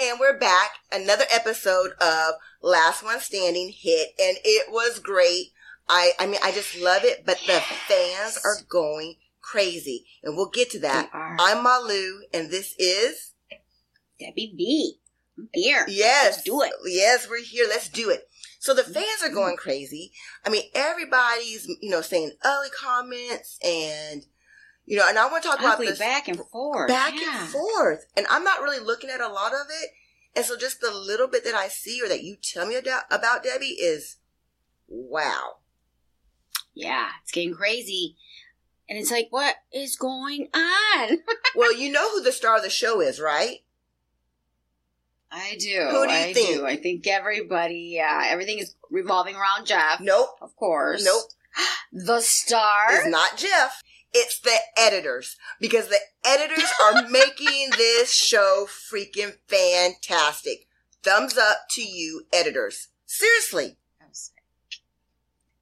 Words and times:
And 0.00 0.18
we're 0.18 0.38
back. 0.38 0.70
Another 0.90 1.24
episode 1.32 1.92
of 2.00 2.34
Last 2.60 3.02
One 3.04 3.20
Standing 3.20 3.72
hit, 3.74 4.08
and 4.20 4.36
it 4.44 4.72
was 4.72 4.98
great. 4.98 5.52
I, 5.88 6.12
I 6.18 6.26
mean, 6.26 6.40
I 6.42 6.50
just 6.52 6.76
love 6.80 7.04
it, 7.04 7.24
but 7.24 7.38
the 7.46 7.60
fans 7.86 8.38
are 8.44 8.56
going 8.68 9.16
crazy, 9.40 10.06
and 10.22 10.36
we'll 10.36 10.48
get 10.50 10.70
to 10.70 10.80
that. 10.80 11.10
I'm 11.12 11.62
Malu, 11.62 12.22
and 12.32 12.50
this 12.50 12.74
is 12.78 13.32
Debbie 14.18 14.54
B. 14.56 14.98
I'm 15.38 15.48
here. 15.54 15.84
yes, 15.88 16.34
Let's 16.36 16.42
do 16.42 16.62
it. 16.62 16.72
Yes, 16.86 17.28
we're 17.28 17.42
here. 17.42 17.66
Let's 17.68 17.88
do 17.88 18.10
it. 18.10 18.28
So 18.58 18.74
the 18.74 18.82
fans 18.84 19.06
Mm-hmm. 19.22 19.30
are 19.32 19.34
going 19.34 19.56
crazy. 19.56 20.12
I 20.44 20.50
mean, 20.50 20.64
everybody's 20.74 21.68
you 21.80 21.90
know 21.90 22.00
saying 22.00 22.32
ugly 22.44 22.68
comments, 22.76 23.58
and 23.64 24.24
you 24.84 24.98
know, 24.98 25.08
and 25.08 25.18
I 25.18 25.30
want 25.30 25.42
to 25.42 25.48
talk 25.48 25.60
about 25.60 25.74
Ugly 25.74 25.86
this 25.88 25.98
back 25.98 26.28
and 26.28 26.38
forth. 26.50 26.88
back 26.88 27.14
yeah. 27.14 27.42
and 27.42 27.48
forth. 27.50 28.06
And 28.16 28.26
I'm 28.28 28.44
not 28.44 28.60
really 28.62 28.84
looking 28.84 29.10
at 29.10 29.20
a 29.20 29.28
lot 29.28 29.52
of 29.52 29.66
it. 29.70 29.90
And 30.34 30.44
so 30.44 30.56
just 30.56 30.80
the 30.80 30.90
little 30.90 31.28
bit 31.28 31.44
that 31.44 31.54
I 31.54 31.68
see 31.68 32.00
or 32.02 32.08
that 32.08 32.22
you 32.22 32.36
tell 32.42 32.66
me 32.66 32.76
about, 32.76 33.04
about 33.10 33.44
Debbie 33.44 33.66
is 33.66 34.16
wow. 34.88 35.56
Yeah, 36.74 37.08
it's 37.22 37.32
getting 37.32 37.54
crazy. 37.54 38.16
And 38.88 38.98
it's 38.98 39.10
like, 39.10 39.28
what 39.30 39.56
is 39.72 39.96
going 39.96 40.48
on? 40.54 41.18
well, 41.54 41.72
you 41.74 41.90
know 41.92 42.10
who 42.10 42.22
the 42.22 42.32
star 42.32 42.56
of 42.56 42.62
the 42.62 42.70
show 42.70 43.00
is, 43.00 43.20
right? 43.20 43.58
I 45.30 45.56
do. 45.58 45.88
Who 45.90 46.06
do 46.06 46.12
you 46.12 46.18
I 46.18 46.32
think? 46.32 46.56
do. 46.58 46.66
I 46.66 46.76
think 46.76 47.06
everybody, 47.06 47.92
yeah, 47.94 48.24
everything 48.26 48.58
is 48.58 48.74
revolving 48.90 49.34
around 49.34 49.66
Jeff, 49.66 50.00
Nope. 50.00 50.28
of 50.42 50.54
course. 50.56 51.04
Nope. 51.04 51.24
The 51.94 52.20
star. 52.20 53.00
is 53.02 53.06
not 53.06 53.36
Jeff. 53.36 53.82
It's 54.14 54.38
the 54.40 54.56
editors 54.76 55.36
because 55.60 55.88
the 55.88 56.00
editors 56.24 56.70
are 56.82 57.08
making 57.10 57.70
this 57.76 58.12
show 58.12 58.66
freaking 58.68 59.34
fantastic. 59.46 60.66
Thumbs 61.02 61.36
up 61.36 61.66
to 61.70 61.82
you, 61.82 62.26
editors. 62.32 62.88
Seriously. 63.06 63.76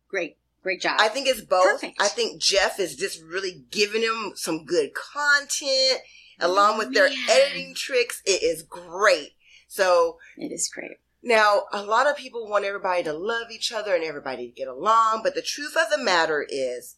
Great. 0.09 0.37
Great 0.63 0.83
job. 0.83 0.97
I 1.01 1.09
think 1.09 1.27
it's 1.27 1.41
both. 1.41 1.81
Perfect. 1.81 2.03
I 2.03 2.09
think 2.09 2.43
Jeff 2.43 2.79
is 2.79 2.97
just 2.97 3.23
really 3.23 3.65
giving 3.71 4.03
them 4.03 4.33
some 4.35 4.65
good 4.65 4.93
content 4.93 6.01
oh, 6.41 6.51
along 6.53 6.79
with 6.79 6.93
their 6.93 7.09
Man. 7.09 7.19
editing 7.31 7.75
tricks. 7.75 8.21
It 8.27 8.43
is 8.43 8.63
great. 8.63 9.31
So 9.69 10.19
it 10.37 10.53
is 10.53 10.69
great. 10.69 10.99
now 11.23 11.63
a 11.73 11.83
lot 11.83 12.09
of 12.09 12.17
people 12.17 12.49
want 12.49 12.65
everybody 12.65 13.05
to 13.05 13.13
love 13.13 13.51
each 13.53 13.73
other 13.73 13.95
and 13.95 14.03
everybody 14.03 14.49
to 14.49 14.55
get 14.55 14.69
along, 14.69 15.21
but 15.23 15.35
the 15.35 15.43
truth 15.43 15.77
of 15.77 15.91
the 15.91 16.03
matter 16.03 16.45
is 16.47 16.97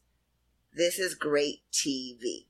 this 0.74 0.98
is 0.98 1.14
great 1.14 1.62
TV. 1.72 2.46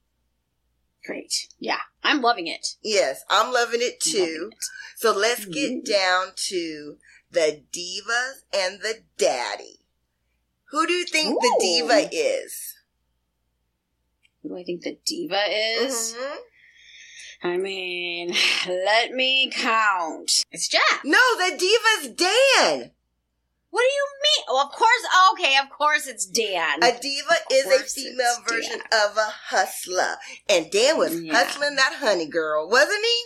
Great. 1.05 1.49
Yeah. 1.59 1.81
I'm 2.05 2.21
loving 2.23 2.47
it. 2.47 2.77
Yes, 2.83 3.25
I'm 3.29 3.53
loving 3.53 3.81
it 3.83 4.01
too. 4.01 4.19
loving 4.21 4.53
it. 4.53 4.65
So 4.97 5.13
let's 5.13 5.45
get 5.47 5.73
Mhm. 5.73 5.85
down 5.85 6.33
to 6.49 6.99
the 7.31 7.63
divas 7.73 8.43
and 8.53 8.81
the 8.81 9.03
daddy. 9.17 9.81
Who 10.71 10.87
do 10.87 10.93
you 10.93 11.05
think 11.07 11.41
the 11.41 11.57
diva 11.61 12.09
is? 12.13 12.75
Who 14.43 14.51
do 14.51 14.57
I 14.59 14.65
think 14.65 14.83
the 14.83 14.99
diva 15.05 15.45
is? 15.49 16.15
Mhm. 16.15 16.37
I 17.45 17.57
mean, 17.57 18.37
let 18.69 19.11
me 19.13 19.51
count. 19.51 20.45
It's 20.53 20.69
Jack. 20.69 21.05
No, 21.05 21.19
the 21.37 21.57
diva's 21.57 22.15
Dan. 22.15 22.93
What 23.73 23.81
do 23.81 23.87
you 23.87 24.07
mean? 24.23 24.45
Well, 24.49 24.67
of 24.67 24.71
course. 24.73 25.03
Oh, 25.13 25.35
okay, 25.39 25.57
of 25.57 25.71
course 25.71 26.07
it's 26.07 26.27
Dan. 26.27 26.83
A 26.83 26.93
diva 27.01 27.35
is 27.51 27.65
a 27.67 27.85
female 27.85 28.35
version 28.47 28.79
Dan. 28.91 29.09
of 29.11 29.17
a 29.17 29.31
hustler. 29.49 30.17
And 30.49 30.71
Dan 30.71 30.99
was 30.99 31.19
Yeah. 31.21 31.33
hustling 31.35 31.77
that 31.77 31.95
honey 31.99 32.27
girl, 32.27 32.69
wasn't 32.69 33.03
he? 33.05 33.19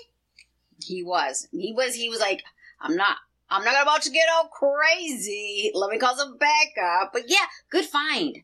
he 0.95 1.03
was. 1.03 1.49
He 1.51 1.73
was. 1.77 1.95
He 1.97 2.09
was 2.09 2.21
like, 2.21 2.45
I'm 2.81 2.95
not. 2.95 3.17
I'm 3.51 3.65
not 3.65 3.83
about 3.83 4.03
to 4.03 4.11
get 4.11 4.29
all 4.35 4.49
crazy. 4.49 5.73
Let 5.75 5.91
me 5.91 5.99
call 5.99 6.17
some 6.17 6.39
backup. 6.39 7.13
But 7.13 7.25
yeah, 7.29 7.47
good 7.71 7.87
find. 7.87 8.39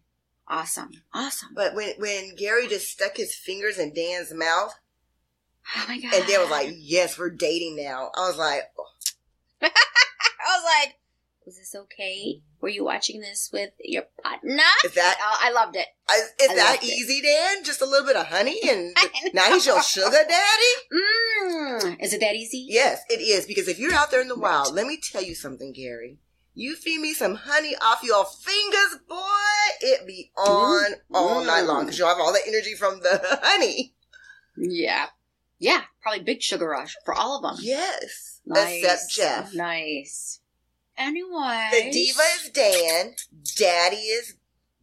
Awesome. 0.49 0.91
Awesome. 1.15 1.51
But 1.55 1.75
when 1.77 1.93
when 1.99 2.35
Gary 2.35 2.67
just 2.67 2.89
stuck 2.89 3.17
his 3.17 3.33
fingers 3.35 3.79
in 3.79 3.95
Dan's 3.95 4.35
mouth, 4.35 4.75
Oh 5.77 5.85
my 5.87 6.01
god. 6.01 6.15
and 6.15 6.27
Dan 6.27 6.41
was 6.41 6.51
like, 6.51 6.75
"Yes, 6.77 7.17
we're 7.17 7.31
dating 7.31 7.77
now," 7.77 8.11
I 8.17 8.27
was 8.29 8.37
like, 8.39 8.63
I 9.63 9.69
was 9.71 10.65
like, 10.65 10.97
was 11.47 11.57
this 11.57 11.75
okay? 11.75 12.41
Were 12.61 12.69
you 12.69 12.85
watching 12.85 13.21
this 13.21 13.51
with 13.53 13.71
your 13.81 14.05
partner? 14.23 14.63
"Is 14.85 14.93
that 14.95 15.19
Oh, 15.21 15.39
I 15.41 15.51
loved 15.51 15.77
it. 15.77 15.87
is, 16.15 16.51
is 16.51 16.57
that 16.57 16.71
loved 16.73 16.85
it. 16.85 16.87
easy, 16.93 17.21
Dan? 17.23 17.65
Just 17.65 17.81
a 17.81 17.87
little 17.87 18.07
bit 18.07 18.17
of 18.17 18.27
honey, 18.27 18.61
and 18.69 18.95
now 19.35 19.53
he's 19.53 19.67
your 19.67 19.83
sugar 19.83 20.11
daddy." 20.11 20.75
Mm, 20.93 22.03
is 22.03 22.13
it 22.13 22.21
that 22.21 22.35
easy? 22.35 22.67
Yes, 22.69 23.03
it 23.09 23.21
is. 23.21 23.47
Because 23.47 23.69
if 23.69 23.79
you're 23.79 23.95
out 23.95 24.11
there 24.11 24.21
in 24.21 24.29
the 24.29 24.39
wild, 24.39 24.75
let 24.75 24.87
me 24.87 24.99
tell 25.03 25.23
you 25.23 25.35
something, 25.35 25.73
Gary. 25.73 26.19
You 26.55 26.77
feed 26.77 27.01
me 27.01 27.15
some 27.15 27.35
honey 27.37 27.75
off 27.81 28.03
your 28.03 28.27
fingers, 28.27 28.99
boy, 29.09 29.17
it 29.81 30.07
be 30.07 30.31
on 30.37 30.95
all 31.15 31.43
Mm. 31.43 31.47
night 31.47 31.63
long 31.63 31.85
because 31.85 31.99
you'll 31.99 32.09
have 32.09 32.19
all 32.21 32.33
the 32.33 32.47
energy 32.47 32.75
from 32.75 33.01
the 33.01 33.21
honey. 33.43 33.95
Yeah. 34.59 35.07
Yeah. 35.59 35.83
Probably 36.03 36.23
big 36.23 36.43
sugar 36.43 36.69
rush 36.69 36.95
for 37.07 37.15
all 37.15 37.37
of 37.37 37.43
them. 37.57 37.65
Yes. 37.65 38.41
Nice. 38.45 38.83
Except 38.85 39.11
Jeff. 39.11 39.55
Nice. 39.55 40.41
Anyway. 41.03 41.69
The 41.73 41.91
diva 41.91 42.23
is 42.37 42.51
Dan. 42.51 43.15
Daddy 43.57 43.97
is 43.97 44.35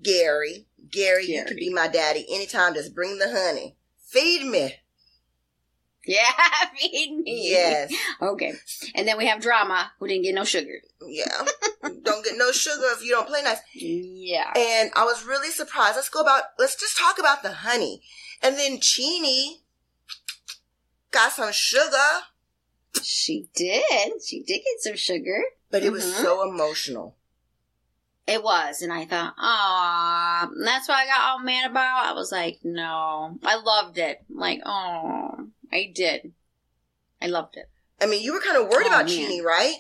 Gary. 0.04 0.68
Gary, 0.92 1.26
you 1.26 1.46
can 1.46 1.56
be 1.56 1.70
my 1.72 1.88
daddy 1.88 2.26
anytime. 2.32 2.74
Just 2.74 2.96
bring 2.96 3.20
the 3.20 3.30
honey. 3.30 3.76
Feed 4.08 4.46
me. 4.46 4.74
Yeah, 6.06 6.24
feed 6.80 7.18
me. 7.18 7.52
Yes. 7.52 7.94
Okay. 8.22 8.54
And 8.96 9.08
then 9.08 9.18
we 9.18 9.28
have 9.28 9.42
drama 9.42 9.92
who 10.00 10.08
didn't 10.08 10.24
get 10.24 10.34
no 10.34 10.44
sugar. 10.44 10.82
Yeah. 11.06 11.46
don't 11.84 12.26
get 12.26 12.38
no 12.38 12.52
sugar 12.52 12.86
if 12.96 13.04
you 13.04 13.12
don't 13.12 13.28
play 13.28 13.44
nice. 13.44 13.60
Yeah. 13.74 14.52
And 14.56 14.92
I 14.96 15.04
was 15.04 15.24
really 15.26 15.52
surprised. 15.52 15.96
Let's 15.96 16.10
go 16.10 16.22
about, 16.22 16.44
let's 16.58 16.76
just 16.76 16.98
talk 16.98 17.20
about 17.20 17.44
the 17.44 17.52
honey. 17.52 18.02
And 18.42 18.58
then 18.58 18.80
Chini 18.80 19.62
got 21.12 21.34
some 21.34 21.52
sugar, 21.52 22.24
She 23.04 23.48
did. 23.54 24.24
She 24.26 24.42
did 24.42 24.60
get 24.60 24.82
some 24.82 24.96
sugar. 24.96 25.44
But 25.72 25.84
it 25.84 25.92
was 25.92 26.04
Mhm. 26.06 26.22
so 26.22 26.50
emotional. 26.50 27.16
It 28.28 28.44
was, 28.44 28.82
and 28.84 28.94
I 28.94 29.06
thought, 29.06 29.34
ah, 29.40 30.50
that's 30.64 30.88
what 30.88 30.98
I 30.98 31.06
got 31.08 31.22
all 31.22 31.40
mad 31.40 31.70
about. 31.72 32.06
I 32.06 32.14
was 32.14 32.32
like, 32.32 32.60
no, 32.64 33.38
I 33.44 33.56
loved 33.56 33.98
it. 33.98 34.24
I'm 34.30 34.36
like, 34.38 34.62
oh, 34.66 35.48
I 35.72 35.92
did. 35.94 36.34
I 37.22 37.28
loved 37.28 37.58
it. 37.58 37.70
I 38.00 38.06
mean, 38.06 38.22
you 38.22 38.34
were 38.34 38.40
kind 38.40 38.58
of 38.58 38.68
worried 38.70 38.86
Oh, 38.86 38.90
about 38.90 39.06
man. 39.06 39.16
Chini, 39.16 39.42
right? 39.42 39.78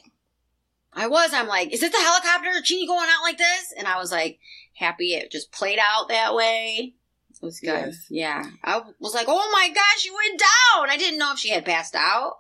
I 0.94 1.08
was. 1.08 1.32
I'm 1.32 1.48
like, 1.48 1.72
is 1.72 1.84
it 1.84 1.92
the 1.92 2.00
helicopter? 2.00 2.50
Chini 2.64 2.88
going 2.88 3.08
out 3.10 3.22
like 3.22 3.38
this? 3.38 3.72
And 3.78 3.88
I 3.88 3.98
was 4.00 4.12
like, 4.12 4.40
happy 4.74 5.14
it 5.14 5.32
just 5.32 5.52
played 5.52 5.80
out 5.80 6.10
that 6.10 6.34
way. 6.34 6.96
It 7.32 7.46
was 7.46 7.60
good. 7.60 7.68
Yes. 7.68 8.06
Yeah. 8.10 8.44
I 8.64 8.82
was 9.00 9.14
like, 9.14 9.28
oh 9.30 9.50
my 9.54 9.70
gosh, 9.70 10.00
she 10.00 10.10
went 10.12 10.40
down. 10.40 10.90
I 10.90 10.98
didn't 10.98 11.20
know 11.20 11.34
if 11.34 11.40
she 11.40 11.50
had 11.50 11.64
passed 11.66 11.96
out 11.96 12.40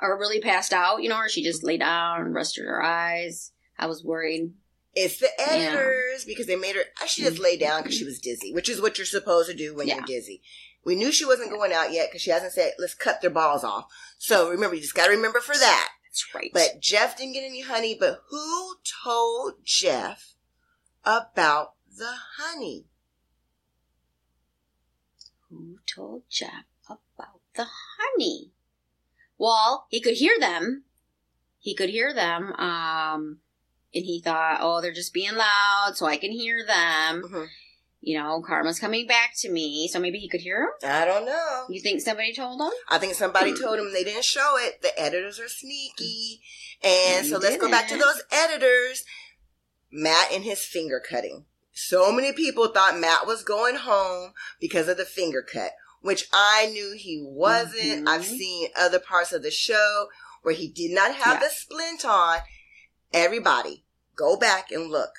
or 0.00 0.18
really 0.18 0.40
passed 0.40 0.72
out, 0.72 1.02
you 1.02 1.08
know, 1.08 1.16
or 1.18 1.28
she 1.28 1.42
just 1.42 1.64
lay 1.64 1.76
down 1.76 2.20
and 2.22 2.34
rested 2.34 2.64
her 2.64 2.82
eyes. 2.82 3.52
I 3.78 3.86
was 3.86 4.04
worried. 4.04 4.52
It's 4.94 5.18
the 5.18 5.28
Yeah. 5.38 5.46
Editors 5.50 6.24
because 6.24 6.46
they 6.46 6.56
made 6.56 6.74
her. 6.76 6.82
She 7.06 7.22
just 7.22 7.38
lay 7.38 7.56
down 7.56 7.82
because 7.82 7.96
she 7.96 8.04
was 8.04 8.18
dizzy, 8.18 8.52
which 8.52 8.68
is 8.68 8.80
what 8.80 8.98
you're 8.98 9.06
supposed 9.06 9.48
to 9.50 9.56
do 9.56 9.74
when 9.74 9.86
Yeah. 9.86 9.96
you're 9.96 10.04
dizzy. 10.06 10.42
We 10.84 10.96
knew 10.96 11.12
she 11.12 11.24
wasn't 11.26 11.50
going 11.50 11.72
out 11.72 11.92
yet 11.92 12.08
because 12.08 12.22
she 12.22 12.30
hasn't 12.30 12.52
said, 12.52 12.74
"Let's 12.78 12.94
cut 12.94 13.20
their 13.20 13.30
balls 13.30 13.62
off." 13.64 13.92
So 14.18 14.48
remember, 14.50 14.74
you 14.76 14.82
just 14.82 14.94
got 14.94 15.06
to 15.06 15.10
remember 15.12 15.40
for 15.40 15.56
that. 15.56 15.92
That's 16.04 16.34
right. 16.34 16.50
But 16.52 16.80
Jeff 16.80 17.16
didn't 17.16 17.34
get 17.34 17.44
any 17.44 17.60
honey. 17.60 17.94
But 17.98 18.22
who 18.28 18.76
told 19.04 19.64
Jeff 19.64 20.34
about 21.04 21.74
the 21.88 22.14
honey? 22.38 22.86
Who 25.48 25.78
told 25.86 26.24
Jeff 26.28 26.64
about 26.86 27.40
the 27.54 27.66
honey? 27.98 28.52
Well, 29.38 29.86
he 29.88 30.00
could 30.00 30.14
hear 30.14 30.38
them. 30.38 30.84
He 31.58 31.74
could 31.74 31.88
hear 31.90 32.12
them. 32.12 32.52
Um, 32.54 33.38
and 33.94 34.04
he 34.04 34.20
thought, 34.20 34.58
oh, 34.60 34.80
they're 34.80 34.92
just 34.92 35.14
being 35.14 35.34
loud, 35.34 35.92
so 35.94 36.06
I 36.06 36.16
can 36.16 36.30
hear 36.32 36.64
them. 36.66 37.22
Mhm. 37.22 37.48
You 38.00 38.18
know, 38.18 38.42
Karma's 38.46 38.78
coming 38.78 39.06
back 39.08 39.32
to 39.38 39.50
me, 39.50 39.88
so 39.88 39.98
maybe 39.98 40.18
he 40.18 40.28
could 40.28 40.40
hear 40.40 40.72
them. 40.80 40.90
I 40.90 41.04
don't 41.04 41.24
know. 41.24 41.66
You 41.68 41.80
think 41.80 42.00
somebody 42.00 42.32
told 42.32 42.60
him? 42.60 42.70
I 42.88 42.98
think 42.98 43.14
somebody 43.14 43.52
told 43.60 43.78
him 43.78 43.92
they 43.92 44.04
didn't 44.04 44.24
show 44.24 44.56
it. 44.58 44.82
The 44.82 44.98
editors 45.00 45.40
are 45.40 45.48
sneaky. 45.48 46.40
And 46.82 47.24
They 47.26 47.30
so 47.30 47.38
let's 47.38 47.56
go 47.56 47.68
back 47.70 47.88
to 47.88 47.96
those 47.96 48.22
editors. 48.30 49.04
Matt 49.90 50.30
and 50.32 50.44
his 50.44 50.64
finger 50.64 51.00
cutting. 51.06 51.46
So 51.72 52.12
many 52.12 52.32
people 52.32 52.68
thought 52.68 52.98
Matt 52.98 53.26
was 53.26 53.42
going 53.42 53.76
home 53.76 54.32
because 54.60 54.86
of 54.88 54.96
the 54.96 55.04
finger 55.04 55.42
cut, 55.42 55.72
which 56.00 56.28
I 56.32 56.66
knew 56.72 56.94
he 56.96 57.20
wasn't. 57.22 58.06
Mhm. 58.06 58.08
I've 58.08 58.26
seen 58.26 58.70
other 58.76 58.98
parts 58.98 59.32
of 59.32 59.42
the 59.42 59.50
show 59.50 60.08
where 60.42 60.54
he 60.54 60.68
did 60.68 60.92
not 60.92 61.14
have 61.14 61.40
Yeah. 61.40 61.48
the 61.48 61.54
splint 61.54 62.04
on. 62.04 62.40
Everybody, 63.12 63.84
go 64.14 64.36
back 64.36 64.70
and 64.70 64.90
look. 64.90 65.14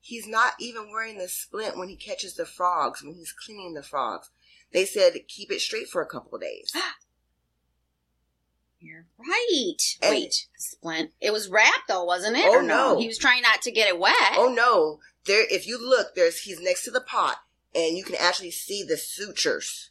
He's 0.00 0.26
not 0.26 0.54
even 0.58 0.90
wearing 0.90 1.18
the 1.18 1.28
splint 1.28 1.76
when 1.76 1.88
he 1.88 1.96
catches 1.96 2.34
the 2.34 2.46
frogs, 2.46 3.02
when 3.02 3.14
he's 3.14 3.32
cleaning 3.32 3.74
the 3.74 3.82
frogs. 3.82 4.30
They 4.72 4.86
said 4.86 5.14
keep 5.28 5.50
it 5.52 5.60
straight 5.60 5.88
for 5.88 6.00
a 6.02 6.06
couple 6.06 6.34
of 6.34 6.40
days. 6.40 6.72
You're 8.80 9.06
right. 9.18 9.76
And- 10.02 10.10
Wait, 10.12 10.46
splint. 10.56 11.12
It 11.20 11.32
was 11.32 11.48
wrapped 11.48 11.88
though, 11.88 12.04
wasn't 12.04 12.36
it? 12.36 12.44
Oh, 12.46 12.60
no? 12.60 12.94
no. 12.94 12.98
He 13.00 13.08
was 13.08 13.18
trying 13.18 13.42
not 13.42 13.60
to 13.62 13.72
get 13.72 13.88
it 13.88 13.98
wet. 13.98 14.14
Oh 14.36 14.52
no! 14.52 15.00
There, 15.24 15.44
if 15.52 15.66
you 15.66 15.78
look, 15.78 16.14
there's 16.14 16.42
he's 16.42 16.60
next 16.60 16.84
to 16.84 16.92
the 16.92 17.00
pot, 17.00 17.38
and 17.74 17.98
you 17.98 18.04
can 18.04 18.14
actually 18.14 18.52
see 18.52 18.84
the 18.84 18.96
sutures. 18.96 19.90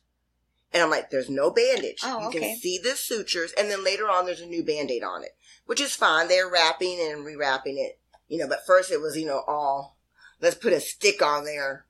And 0.73 0.83
I'm 0.83 0.89
like, 0.89 1.09
there's 1.09 1.29
no 1.29 1.49
bandage. 1.49 1.99
Oh, 2.03 2.21
you 2.21 2.27
okay. 2.27 2.39
can 2.39 2.57
see 2.57 2.77
the 2.77 2.95
sutures, 2.95 3.53
and 3.57 3.71
then 3.71 3.83
later 3.83 4.09
on, 4.09 4.25
there's 4.25 4.41
a 4.41 4.45
new 4.45 4.63
band-aid 4.63 5.03
on 5.03 5.23
it, 5.23 5.35
which 5.65 5.79
is 5.79 5.95
fine. 5.95 6.27
They're 6.27 6.49
wrapping 6.49 6.99
and 6.99 7.25
rewrapping 7.25 7.77
it, 7.77 7.99
you 8.27 8.37
know. 8.37 8.47
But 8.47 8.65
first, 8.65 8.91
it 8.91 8.99
was, 8.99 9.17
you 9.17 9.25
know, 9.25 9.43
all 9.47 9.97
let's 10.41 10.55
put 10.55 10.73
a 10.73 10.79
stick 10.79 11.21
on 11.21 11.45
there. 11.45 11.85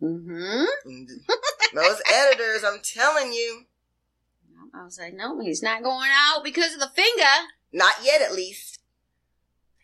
Mm-hmm. 0.00 0.64
Those 1.74 2.02
editors, 2.12 2.64
I'm 2.64 2.80
telling 2.82 3.32
you, 3.32 3.64
I 4.74 4.84
was 4.84 4.98
like, 4.98 5.14
no, 5.14 5.40
he's 5.40 5.62
not 5.62 5.82
going 5.82 6.10
out 6.12 6.44
because 6.44 6.74
of 6.74 6.80
the 6.80 6.90
finger. 6.94 7.48
not 7.72 7.94
yet, 8.02 8.22
at 8.22 8.32
least. 8.32 8.80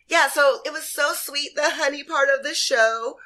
Yeah, 0.07 0.29
so 0.29 0.59
it 0.65 0.71
was 0.71 0.87
so 0.87 1.13
sweet, 1.13 1.55
the 1.55 1.71
honey 1.71 2.03
part 2.03 2.29
of 2.29 2.43
the 2.43 2.53
show. 2.53 3.17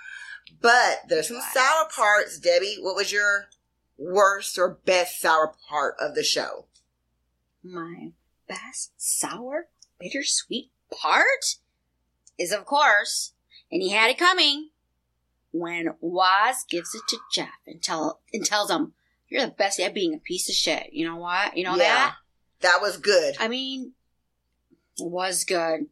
But 0.61 1.01
there's 1.07 1.27
some 1.27 1.41
sour 1.53 1.87
parts. 1.93 2.39
Debbie, 2.39 2.77
what 2.79 2.95
was 2.95 3.11
your 3.11 3.49
worst 3.99 4.57
or 4.57 4.79
best 4.85 5.19
sour 5.19 5.53
part 5.67 5.95
of 5.99 6.15
the 6.15 6.23
show? 6.23 6.65
My 7.61 8.11
best 8.47 8.93
sour, 8.97 9.67
bittersweet 9.99 10.71
part 10.89 11.57
is, 12.37 12.51
of 12.51 12.65
course, 12.65 13.33
and 13.71 13.81
he 13.81 13.89
had 13.89 14.09
it 14.09 14.17
coming, 14.17 14.69
when 15.51 15.95
Waz 15.99 16.63
gives 16.69 16.95
it 16.95 17.01
to 17.09 17.17
Jeff 17.31 17.59
and 17.67 17.81
tell 17.81 18.21
and 18.33 18.45
tells 18.45 18.71
him, 18.71 18.93
"You're 19.27 19.45
the 19.45 19.51
best 19.51 19.79
at 19.79 19.93
being 19.93 20.13
a 20.13 20.19
piece 20.19 20.47
of 20.47 20.55
shit." 20.55 20.93
You 20.93 21.05
know 21.05 21.17
what? 21.17 21.57
You 21.57 21.63
know 21.63 21.77
that? 21.77 22.15
That 22.61 22.81
was 22.81 22.97
good. 22.97 23.35
I 23.39 23.47
mean, 23.47 23.93
it 24.97 25.07
was 25.07 25.43
good. 25.43 25.87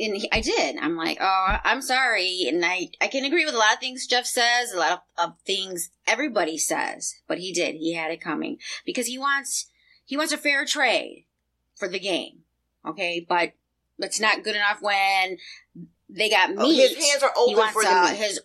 And 0.00 0.16
he, 0.16 0.28
I 0.30 0.40
did. 0.40 0.76
I'm 0.76 0.96
like, 0.96 1.18
oh, 1.20 1.56
I'm 1.64 1.82
sorry. 1.82 2.44
And 2.46 2.64
I, 2.64 2.90
I 3.00 3.08
can 3.08 3.24
agree 3.24 3.44
with 3.44 3.54
a 3.54 3.58
lot 3.58 3.74
of 3.74 3.80
things 3.80 4.06
Jeff 4.06 4.26
says, 4.26 4.72
a 4.72 4.78
lot 4.78 4.92
of, 4.92 5.30
of 5.30 5.40
things 5.44 5.90
everybody 6.06 6.56
says. 6.56 7.14
But 7.26 7.38
he 7.38 7.52
did. 7.52 7.74
He 7.74 7.94
had 7.94 8.12
it 8.12 8.20
coming 8.20 8.58
because 8.86 9.06
he 9.06 9.18
wants 9.18 9.66
he 10.04 10.16
wants 10.16 10.32
a 10.32 10.38
fair 10.38 10.64
trade 10.64 11.26
for 11.76 11.88
the 11.88 11.98
game. 11.98 12.40
Okay, 12.86 13.26
but 13.28 13.52
it's 13.98 14.20
not 14.20 14.44
good 14.44 14.54
enough 14.54 14.78
when 14.80 15.38
they 16.08 16.30
got 16.30 16.50
meat. 16.50 16.58
Oh, 16.58 16.70
his 16.70 16.94
hands 16.94 17.22
are 17.22 17.32
open 17.36 17.56
wants 17.56 17.72
for 17.72 17.82
the 17.82 17.90
uh, 17.90 18.10
meat. 18.10 18.16
his. 18.16 18.40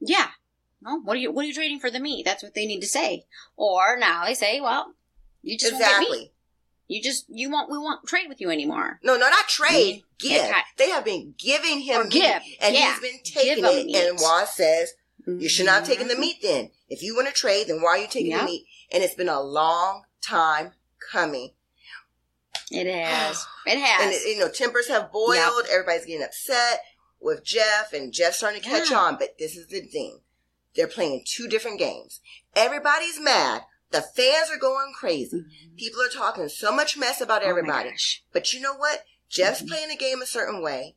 Yeah. 0.00 0.28
No. 0.82 1.00
What 1.00 1.16
are 1.16 1.20
you 1.20 1.30
What 1.30 1.44
are 1.44 1.48
you 1.48 1.54
trading 1.54 1.80
for 1.80 1.90
the 1.90 2.00
meat? 2.00 2.24
That's 2.24 2.42
what 2.42 2.54
they 2.54 2.66
need 2.66 2.80
to 2.80 2.86
say. 2.86 3.26
Or 3.56 3.98
now 3.98 4.24
they 4.24 4.34
say, 4.34 4.60
well, 4.60 4.94
you 5.42 5.58
just 5.58 5.72
won't 5.72 5.84
get 5.84 5.98
meat. 5.98 6.06
exactly. 6.06 6.32
You 6.90 7.00
just 7.00 7.26
you 7.28 7.48
won't 7.50 7.70
we 7.70 7.78
won't 7.78 8.04
trade 8.04 8.28
with 8.28 8.40
you 8.40 8.50
anymore. 8.50 8.98
No, 9.04 9.14
no, 9.16 9.28
not 9.30 9.46
trade. 9.46 10.02
Mhm. 10.02 10.18
Give. 10.18 10.32
Yeah, 10.32 10.62
They 10.76 10.90
have 10.90 11.04
been 11.04 11.34
giving 11.38 11.80
him 11.82 12.02
meat, 12.08 12.12
give, 12.12 12.42
and 12.60 12.74
yeah. 12.74 12.90
he's 12.92 13.00
been 13.00 13.20
taking 13.22 13.64
it. 13.64 13.86
meat. 13.86 13.94
And 13.96 14.18
Waz 14.20 14.54
says, 14.54 14.94
You 15.24 15.48
should 15.48 15.66
not 15.66 15.80
have 15.80 15.86
taken 15.86 16.08
the 16.08 16.14
Mhm. 16.14 16.18
meat 16.18 16.42
then. 16.42 16.72
If 16.88 17.02
you 17.04 17.14
want 17.14 17.28
to 17.28 17.32
trade, 17.32 17.68
then 17.68 17.80
why 17.80 17.90
are 17.90 17.98
you 17.98 18.08
taking 18.08 18.32
Yeah. 18.32 18.38
the 18.40 18.44
meat? 18.46 18.66
And 18.90 19.04
it's 19.04 19.14
been 19.14 19.28
a 19.28 19.40
long 19.40 20.02
time 20.20 20.72
coming. 21.12 21.52
It 22.72 22.86
has. 22.92 23.46
It 23.66 23.78
has. 23.78 24.02
And, 24.02 24.12
it, 24.12 24.26
you 24.26 24.38
know, 24.40 24.48
tempers 24.50 24.88
have 24.88 25.12
boiled. 25.12 25.66
Everybody's 25.70 26.06
getting 26.06 26.24
upset 26.24 26.82
with 27.20 27.44
Jeff, 27.44 27.92
and 27.92 28.12
Jeff's 28.12 28.38
starting 28.38 28.62
to 28.62 28.68
catch 28.68 28.90
Yeah. 28.90 28.98
on. 28.98 29.16
But 29.16 29.38
this 29.38 29.56
is 29.56 29.68
the 29.68 29.80
thing 29.82 30.22
they're 30.74 30.88
playing 30.88 31.24
two 31.24 31.46
different 31.46 31.78
games. 31.78 32.20
Everybody's 32.56 33.20
mad. 33.20 33.62
The 33.90 34.02
fans 34.02 34.50
are 34.50 34.56
going 34.58 34.92
crazy. 34.94 35.38
Mhm. 35.38 35.76
People 35.76 36.00
are 36.02 36.08
talking 36.08 36.48
so 36.48 36.72
much 36.72 36.96
mess 36.96 37.20
about 37.20 37.42
Oh 37.44 37.48
everybody. 37.48 37.90
gosh. 37.90 38.22
But 38.32 38.52
you 38.52 38.60
know 38.60 38.74
what? 38.74 39.04
Jeff's 39.28 39.62
Mhm. 39.62 39.68
playing 39.68 39.88
the 39.88 39.96
game 39.96 40.22
a 40.22 40.26
certain 40.26 40.62
way. 40.62 40.96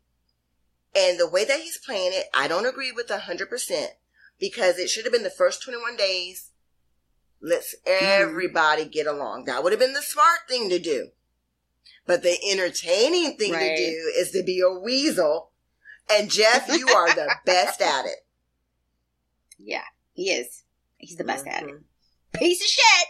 And 0.95 1.19
the 1.19 1.28
way 1.28 1.44
that 1.44 1.62
he's 1.62 1.78
playing 1.80 2.13
it, 2.13 2.28
I 2.34 2.48
don't 2.48 2.68
agree 2.68 2.92
with 2.92 3.10
100% 3.10 3.94
because 4.40 4.78
it 4.78 4.90
should 4.90 5.06
have 5.06 5.12
been 5.13 5.24
the 5.24 5.30
first 5.31 5.63
21 5.63 5.95
days. 5.95 6.51
Let's 7.42 7.74
everybody 7.86 8.86
get 8.86 9.07
along. 9.07 9.45
That 9.45 9.63
would 9.63 9.72
have 9.74 9.80
been 9.80 9.94
the 9.94 10.01
smart 10.04 10.48
thing 10.48 10.69
to 10.69 10.78
do. 10.80 11.12
But 12.06 12.22
the 12.22 12.38
entertaining 12.50 13.38
thing 13.38 13.54
Right. 13.54 13.75
to 13.75 13.86
do 13.92 14.13
is 14.16 14.31
to 14.31 14.44
be 14.44 14.60
a 14.60 14.69
weasel. 14.69 15.51
And 16.10 16.30
Jeff, 16.30 16.68
you 16.68 16.88
are 16.90 17.13
the 17.13 17.36
best 17.45 17.81
at 17.81 18.06
it. 18.06 18.25
Yeah, 19.57 19.86
he 20.13 20.31
is. 20.31 20.63
He's 20.98 21.16
the 21.18 21.24
best 21.24 21.48
at 21.48 21.63
it. 21.63 21.75
Piece 22.33 22.62
of 22.62 22.68
shit. 22.68 23.07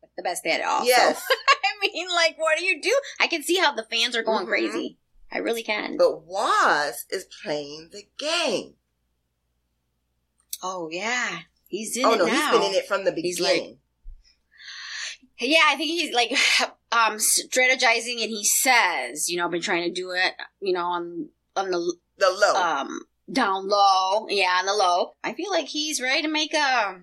But 0.00 0.10
the 0.16 0.22
best 0.22 0.46
at 0.46 0.60
it 0.60 0.66
also. 0.66 0.86
Yes. 0.86 1.22
I 1.64 1.86
mean, 1.86 2.08
like, 2.14 2.36
what 2.38 2.58
do 2.58 2.64
you 2.64 2.80
do? 2.80 2.94
I 3.20 3.26
can 3.26 3.42
see 3.42 3.56
how 3.56 3.72
the 3.74 3.84
fans 3.90 4.14
are 4.16 4.22
going 4.22 4.44
Mhm. 4.46 4.48
crazy. 4.48 4.98
I 5.32 5.38
really 5.38 5.62
can. 5.62 5.96
But 5.96 6.24
Waz 6.24 7.04
is 7.10 7.26
playing 7.42 7.90
the 7.92 8.02
game. 8.18 8.74
oh 10.62 10.88
yeah, 10.90 11.38
he's 11.68 11.96
in 11.96 12.04
oh 12.04 12.12
it 12.12 12.18
no, 12.18 12.26
now. 12.26 12.32
he's 12.32 12.50
been 12.60 12.70
in 12.70 12.74
it 12.76 12.86
from 12.86 13.04
the 13.04 13.12
He's 13.12 13.40
like- 13.40 13.54
beginning. 13.54 13.78
Yeah, 15.42 15.62
I 15.68 15.76
think 15.76 15.88
he's 15.90 16.12
like 16.14 16.32
um 16.92 17.16
strategizing, 17.16 18.20
and 18.22 18.30
he 18.30 18.44
says, 18.44 19.30
you 19.30 19.38
know, 19.38 19.46
I've 19.46 19.50
been 19.50 19.62
trying 19.62 19.84
to 19.84 19.90
do 19.90 20.10
it, 20.10 20.34
you 20.60 20.74
know, 20.74 20.84
on 20.84 21.28
on 21.56 21.70
the 21.70 21.96
the 22.18 22.30
low. 22.30 22.54
um 22.60 23.00
down 23.32 23.68
low, 23.68 24.26
yeah, 24.28 24.58
on 24.58 24.66
the 24.66 24.74
low. 24.74 25.14
I 25.24 25.32
feel 25.32 25.50
like 25.50 25.66
he's 25.68 26.00
ready 26.00 26.22
to 26.22 26.28
make 26.28 26.52
a 26.52 27.00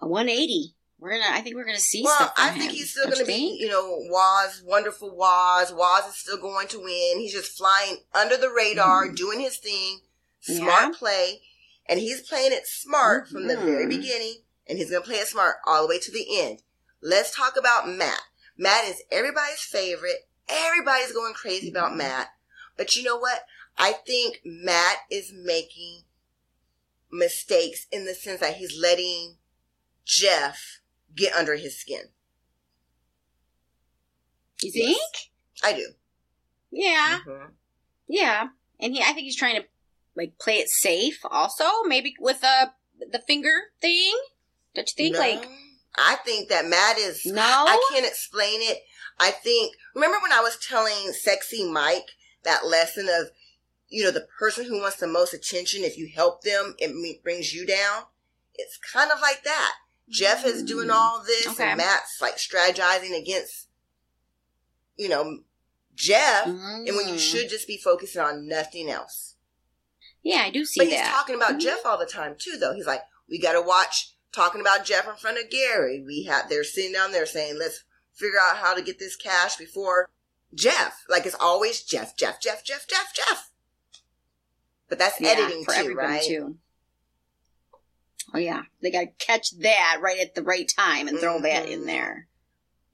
a 0.00 0.06
180. 0.08 0.74
We're 0.98 1.12
gonna, 1.12 1.24
I 1.34 1.40
think 1.40 1.56
we're 1.56 1.64
gonna 1.64 1.78
see 1.78 2.02
Well, 2.04 2.32
I 2.36 2.50
think 2.50 2.64
him. 2.64 2.76
he's 2.76 2.90
still 2.90 3.04
Don't 3.04 3.14
going 3.14 3.26
to 3.26 3.32
you 3.32 3.38
be, 3.38 3.58
you 3.62 3.68
know, 3.68 3.98
Waz, 4.10 4.62
wonderful 4.64 5.16
Waz. 5.16 5.72
Waz 5.72 6.06
is 6.06 6.20
still 6.20 6.36
going 6.38 6.68
to 6.68 6.78
win. 6.78 7.18
He's 7.20 7.32
just 7.32 7.56
flying 7.56 7.98
under 8.14 8.36
the 8.36 8.50
radar, 8.50 9.08
Mhm. 9.08 9.16
doing 9.16 9.40
his 9.40 9.56
thing, 9.56 10.00
smart 10.40 10.92
Yeah. 10.92 10.98
play, 10.98 11.42
and 11.86 11.98
he's 12.00 12.20
playing 12.28 12.52
it 12.52 12.66
smart 12.66 13.28
from 13.28 13.46
the 13.46 13.56
very 13.56 13.86
Mhm. 13.86 13.90
beginning, 14.00 14.42
and 14.66 14.76
he's 14.76 14.90
to 14.90 15.00
play 15.00 15.16
it 15.16 15.28
smart 15.28 15.56
all 15.64 15.82
the 15.82 15.88
way 15.88 15.98
to 16.00 16.10
the 16.10 16.38
end. 16.38 16.62
Let's 17.00 17.34
talk 17.34 17.56
about 17.56 17.88
Matt. 17.88 18.20
Matt 18.58 18.84
is 18.86 19.02
everybody's 19.10 19.62
favorite. 19.62 20.28
Everybody's 20.48 21.12
going 21.12 21.32
crazy 21.32 21.70
about 21.70 21.92
Mhm. 21.92 21.96
Matt. 21.96 22.28
But 22.76 22.94
you 22.94 23.02
know 23.04 23.16
what? 23.16 23.46
I 23.78 23.92
think 23.94 24.40
Matt 24.44 24.98
is 25.10 25.32
making 25.32 26.04
mistakes 27.10 27.86
in 27.90 28.04
the 28.04 28.14
sense 28.14 28.40
that 28.40 28.56
he's 28.58 28.76
letting 28.76 29.38
Jeff 30.10 30.80
get 31.14 31.32
under 31.34 31.54
his 31.54 31.78
skin. 31.80 32.10
You 34.62 34.70
Yes. 34.74 34.86
think? 34.96 35.16
I 35.62 35.72
do. 35.72 35.94
Yeah, 36.70 37.20
Mhm. 37.26 37.54
yeah. 38.08 38.48
And 38.78 38.94
he, 38.94 39.00
I 39.00 39.06
think 39.06 39.20
he's 39.20 39.36
trying 39.36 39.60
to 39.62 39.68
like 40.16 40.38
play 40.38 40.58
it 40.58 40.68
safe. 40.68 41.20
Also, 41.24 41.82
maybe 41.84 42.14
with 42.18 42.40
the 42.40 42.72
the 42.98 43.20
finger 43.20 43.72
thing. 43.80 44.14
Don't 44.74 44.88
you 44.88 44.94
think? 44.96 45.14
No. 45.14 45.20
Like, 45.20 45.48
I 45.96 46.16
think 46.16 46.48
that 46.50 46.66
Matt 46.66 46.98
is. 46.98 47.24
no. 47.24 47.40
I 47.42 47.88
can't 47.90 48.06
explain 48.06 48.60
it. 48.62 48.82
I 49.18 49.30
think. 49.30 49.76
Remember 49.94 50.18
when 50.20 50.32
I 50.32 50.40
was 50.40 50.56
telling 50.58 51.12
Sexy 51.12 51.64
Mike 51.64 52.10
that 52.42 52.66
lesson 52.66 53.08
of, 53.08 53.30
you 53.88 54.04
know, 54.04 54.10
the 54.10 54.26
person 54.38 54.64
who 54.66 54.80
wants 54.80 54.96
the 54.98 55.06
most 55.06 55.32
attention. 55.34 55.82
If 55.84 55.96
you 55.96 56.08
help 56.14 56.42
them, 56.42 56.74
it 56.78 57.22
brings 57.22 57.52
you 57.54 57.66
down. 57.66 58.04
It's 58.54 58.76
kind 58.78 59.10
of 59.10 59.20
like 59.20 59.42
that. 59.44 59.74
Jeff 60.10 60.44
is 60.44 60.62
doing 60.62 60.88
Mm. 60.88 60.94
all 60.94 61.22
this, 61.22 61.46
Okay. 61.48 61.64
and 61.70 61.78
Matt's 61.78 62.20
like 62.20 62.36
strategizing 62.36 63.16
against, 63.16 63.68
you 64.96 65.08
know, 65.08 65.44
Jeff. 65.94 66.46
And 66.46 66.84
when 66.96 67.08
you 67.08 67.14
Mm. 67.14 67.18
should 67.20 67.48
just 67.48 67.66
be 67.66 67.76
focusing 67.78 68.20
on 68.20 68.46
nothing 68.48 68.90
else. 68.90 69.36
Yeah, 70.22 70.42
I 70.42 70.50
do 70.50 70.64
see 70.64 70.80
But 70.80 70.88
he's 70.88 70.96
that. 70.96 71.10
talking 71.10 71.34
about 71.36 71.54
Mhm. 71.54 71.60
Jeff 71.60 71.86
all 71.86 71.96
the 71.98 72.06
time 72.06 72.36
too, 72.36 72.56
though. 72.58 72.74
He's 72.74 72.86
like, 72.86 73.02
we 73.28 73.38
got 73.38 73.52
to 73.52 73.60
watch 73.62 74.14
talking 74.32 74.60
about 74.60 74.84
Jeff 74.84 75.06
in 75.08 75.16
front 75.16 75.38
of 75.38 75.48
Gary. 75.50 76.02
We 76.04 76.24
have 76.24 76.48
they're 76.48 76.64
sitting 76.64 76.92
down 76.92 77.12
there 77.12 77.26
saying, 77.26 77.58
let's 77.58 77.84
figure 78.12 78.38
out 78.40 78.58
how 78.58 78.74
to 78.74 78.82
get 78.82 78.98
this 78.98 79.16
cache 79.16 79.56
before 79.56 80.10
Jeff. 80.54 81.04
Like 81.08 81.24
it's 81.26 81.36
always 81.36 81.82
Jeff, 81.82 82.16
Jeff, 82.16 82.40
Jeff, 82.40 82.64
Jeff, 82.64 82.86
Jeff, 82.86 83.14
Jeff. 83.14 83.50
But 84.88 84.98
that's 84.98 85.20
Yeah, 85.20 85.30
editing 85.30 85.64
for 85.64 85.72
too, 85.74 85.94
right? 85.94 86.22
too. 86.22 86.58
Oh 88.34 88.38
yeah, 88.38 88.62
they 88.82 88.90
got 88.90 89.00
to 89.00 89.26
catch 89.26 89.50
that 89.58 89.98
right 90.00 90.20
at 90.20 90.34
the 90.34 90.42
right 90.42 90.68
time 90.68 91.08
and 91.08 91.18
throw 91.18 91.40
that 91.40 91.68
in 91.68 91.80
Mhm. 91.82 91.86
there. 91.86 92.28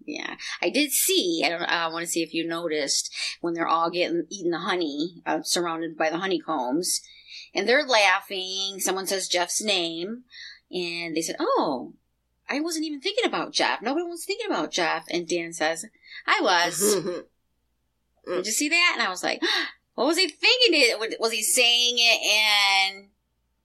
Yeah, 0.05 0.37
I 0.63 0.71
did 0.71 0.93
see. 0.93 1.43
I 1.45 1.49
don't. 1.49 1.63
I 1.63 1.89
want 1.89 2.05
to 2.05 2.11
see 2.11 2.23
if 2.23 2.33
you 2.33 2.47
noticed 2.47 3.13
when 3.41 3.55
they're 3.55 3.67
all 3.67 3.91
getting 3.91 4.27
eating 4.31 4.53
the 4.53 4.59
honey, 4.61 5.23
uh, 5.27 5.43
surrounded 5.43 5.97
by 5.99 6.11
the 6.11 6.19
honeycombs, 6.19 7.01
and 7.53 7.69
they're 7.69 7.85
laughing. 7.85 8.79
Someone 8.79 9.07
says 9.09 9.27
Jeff's 9.29 9.61
name, 9.61 10.23
and 10.71 11.17
they 11.17 11.23
said, 11.23 11.37
"Oh, 11.41 11.95
I 12.49 12.61
wasn't 12.61 12.85
even 12.87 13.01
thinking 13.01 13.25
about 13.27 13.53
Jeff. 13.53 13.83
Nobody 13.83 14.07
was 14.07 14.25
thinking 14.25 14.47
about 14.47 14.71
Jeff." 14.71 15.07
And 15.11 15.27
Dan 15.29 15.53
says, 15.53 15.85
"I 16.27 16.41
was." 16.41 16.97
Did 18.27 18.47
you 18.47 18.53
see 18.53 18.69
that? 18.69 18.91
And 18.95 19.03
I 19.03 19.09
was 19.11 19.23
like, 19.23 19.41
what 19.95 20.07
was 20.07 20.19
he 20.19 20.29
thinking? 20.29 20.81
It 20.81 21.21
was 21.21 21.33
he 21.33 21.43
saying 21.43 21.97
it, 21.99 22.21
and 22.95 23.09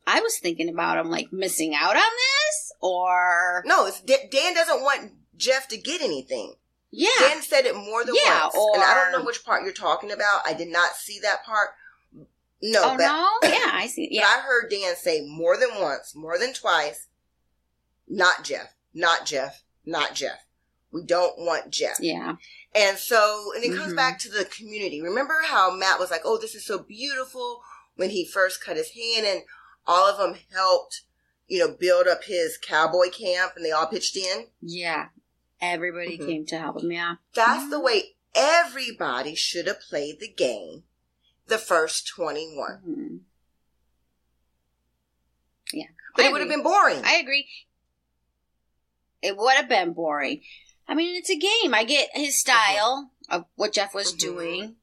I 0.07 0.19
was 0.21 0.37
thinking 0.39 0.69
about 0.69 0.97
him 0.97 1.09
like 1.11 1.31
missing 1.31 1.73
out 1.75 1.95
on 1.95 2.01
this, 2.01 2.71
or 2.81 3.63
no, 3.65 3.85
it's, 3.85 4.01
D- 4.01 4.17
Dan 4.31 4.53
doesn't 4.53 4.81
want 4.81 5.11
Jeff 5.37 5.67
to 5.69 5.77
get 5.77 6.01
anything. 6.01 6.55
Yeah. 6.91 7.09
Dan 7.19 7.41
said 7.41 7.65
it 7.65 7.75
more 7.75 8.03
than 8.03 8.15
Yeah, 8.15 8.49
once. 8.53 8.55
and 8.75 8.83
I 8.83 8.93
don't 8.95 9.11
know 9.17 9.25
which 9.25 9.45
part 9.45 9.63
you're 9.63 9.71
talking 9.73 10.11
about. 10.11 10.41
I 10.45 10.53
did 10.53 10.67
not 10.67 10.95
see 10.95 11.19
that 11.21 11.45
part. 11.45 11.69
No, 12.63 12.81
oh 12.83 12.97
but, 12.97 12.97
no. 12.97 13.49
Yeah, 13.49 13.71
I 13.73 13.87
see. 13.87 14.07
but 14.07 14.13
Yeah. 14.13 14.25
I 14.27 14.41
heard 14.41 14.69
Dan 14.69 14.95
say 14.95 15.21
more 15.25 15.57
than 15.57 15.69
once, 15.79 16.13
more 16.15 16.37
than 16.37 16.53
twice, 16.53 17.07
not 18.07 18.43
Jeff, 18.43 18.73
not 18.93 19.25
Jeff, 19.25 19.63
not 19.85 20.15
Jeff. 20.15 20.45
We 20.91 21.03
don't 21.03 21.37
want 21.39 21.71
Jeff. 21.71 21.97
Yeah. 22.01 22.35
And 22.75 22.97
so, 22.97 23.51
and 23.55 23.63
it 23.63 23.75
comes 23.77 23.93
Mhm. 23.93 23.95
back 23.95 24.19
to 24.19 24.29
the 24.29 24.43
community. 24.45 25.01
Remember 25.01 25.41
how 25.45 25.71
Matt 25.71 25.99
was 25.99 26.11
like, 26.11 26.21
oh, 26.25 26.37
this 26.37 26.53
is 26.55 26.65
so 26.65 26.79
beautiful 26.79 27.63
when 27.95 28.09
he 28.09 28.25
first 28.25 28.63
cut 28.63 28.75
his 28.77 28.91
hand 28.91 29.25
and 29.25 29.43
all 29.87 30.07
of 30.09 30.17
them 30.17 30.39
helped, 30.53 31.01
you 31.47 31.59
know, 31.59 31.73
build 31.73 32.07
up 32.07 32.23
his 32.25 32.57
cowboy 32.57 33.09
camp 33.09 33.53
and 33.55 33.65
they 33.65 33.71
all 33.71 33.87
pitched 33.87 34.15
in? 34.17 34.47
Yeah. 34.61 35.09
Everybody 35.59 36.17
Mhm. 36.17 36.25
came 36.25 36.45
to 36.47 36.57
help 36.59 36.81
him. 36.81 36.91
Yeah. 36.91 37.15
That's 37.33 37.69
the 37.69 37.79
way 37.79 38.15
everybody 38.33 39.35
should 39.35 39.67
have 39.67 39.81
played 39.81 40.19
the 40.19 40.27
game 40.29 40.83
the 41.47 41.57
first 41.57 42.07
21. 42.07 42.81
Mhm. 42.87 43.19
Yeah. 45.73 45.87
But 46.15 46.25
I 46.25 46.27
it 46.27 46.31
would 46.31 46.41
have 46.41 46.49
been 46.49 46.63
boring. 46.63 47.01
I 47.03 47.15
agree. 47.15 47.47
It 49.21 49.37
would 49.37 49.55
have 49.55 49.69
been 49.69 49.93
boring. 49.93 50.43
I 50.87 50.95
mean, 50.95 51.15
it's 51.15 51.29
a 51.29 51.37
game. 51.37 51.73
I 51.73 51.83
get 51.83 52.09
his 52.13 52.39
style 52.39 53.11
of 53.29 53.45
what 53.55 53.73
Jeff 53.73 53.93
was 53.93 54.13
Mhm. 54.13 54.19
doing. 54.19 54.75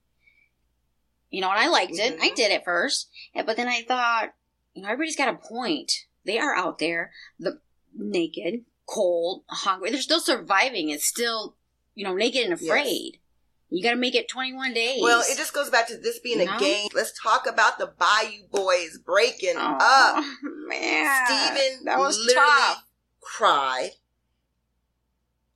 You 1.31 1.41
know, 1.43 1.51
and 1.51 1.59
I 1.59 1.69
liked 1.69 1.99
it. 1.99 2.19
I 2.21 2.31
Mhm. 2.31 2.35
did 2.37 2.53
it 2.53 2.65
first. 2.65 3.11
But 3.35 3.57
then 3.57 3.69
I 3.69 3.83
thought, 3.83 4.33
you 4.75 4.83
know, 4.83 4.89
everybody's 4.89 5.17
got 5.17 5.33
a 5.35 5.37
point. 5.39 5.93
They 6.25 6.39
are 6.39 6.55
out 6.55 6.79
there, 6.79 7.13
the 7.39 7.61
naked, 7.95 8.65
cold, 8.87 9.45
hungry. 9.49 9.91
They're 9.91 10.01
still 10.01 10.21
surviving. 10.21 10.91
It's 10.91 11.05
still, 11.07 11.57
you 11.95 12.05
know, 12.05 12.15
naked 12.15 12.43
and 12.43 12.61
Yes. 12.61 12.63
afraid. 12.63 13.21
You 13.71 13.83
got 13.83 13.91
to 13.91 13.97
make 13.97 14.15
it 14.15 14.29
21 14.31 14.73
days. 14.73 15.03
well, 15.03 15.21
it 15.21 15.37
just 15.37 15.53
goes 15.53 15.69
back 15.69 15.89
to 15.89 15.97
this 15.99 16.19
being 16.21 16.39
You 16.41 16.49
a 16.49 16.53
know? 16.53 16.59
game. 16.59 16.89
Let's 16.95 17.13
talk 17.23 17.47
about 17.47 17.79
the 17.79 17.87
Bayou 17.99 18.47
Boys 18.51 18.99
breaking 18.99 19.57
oh, 19.57 19.77
up. 19.81 20.25
man. 20.69 21.27
Steven 21.27 21.85
that 21.85 21.99
was 21.99 22.19
literally 22.19 22.49
tough. 22.49 22.85
cried. 23.21 23.91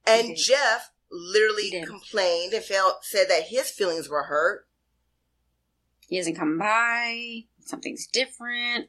And. 0.07 0.37
Jeff 0.37 0.91
literally 1.11 1.71
complained 1.87 2.53
and 2.55 2.65
felt 2.65 3.05
said 3.05 3.29
that 3.29 3.45
his 3.49 3.71
feelings 3.71 4.09
were 4.09 4.25
hurt. 4.25 4.67
He 6.09 6.17
hasn't 6.17 6.37
come 6.39 6.59
by. 6.59 7.45
Something's 7.65 8.07
different. 8.07 8.89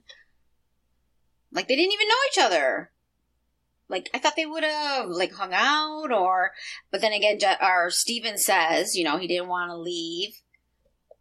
Like 1.52 1.68
they 1.68 1.76
didn't 1.76 1.94
even 1.94 2.08
know 2.08 2.16
each 2.32 2.40
other. 2.44 2.92
Like 3.90 4.10
I 4.14 4.18
thought 4.18 4.36
they 4.36 4.46
would 4.46 4.64
have 4.64 5.08
like 5.08 5.34
hung 5.34 5.54
out 5.54 6.12
or, 6.12 6.52
but 6.92 7.02
then 7.02 7.14
again, 7.14 7.38
our 7.62 7.90
Steven 7.90 8.38
says, 8.38 8.96
you 8.96 9.04
know, 9.04 9.18
he 9.18 9.28
didn't 9.28 9.50
want 9.50 9.70
to 9.70 9.78
leave, 9.78 10.42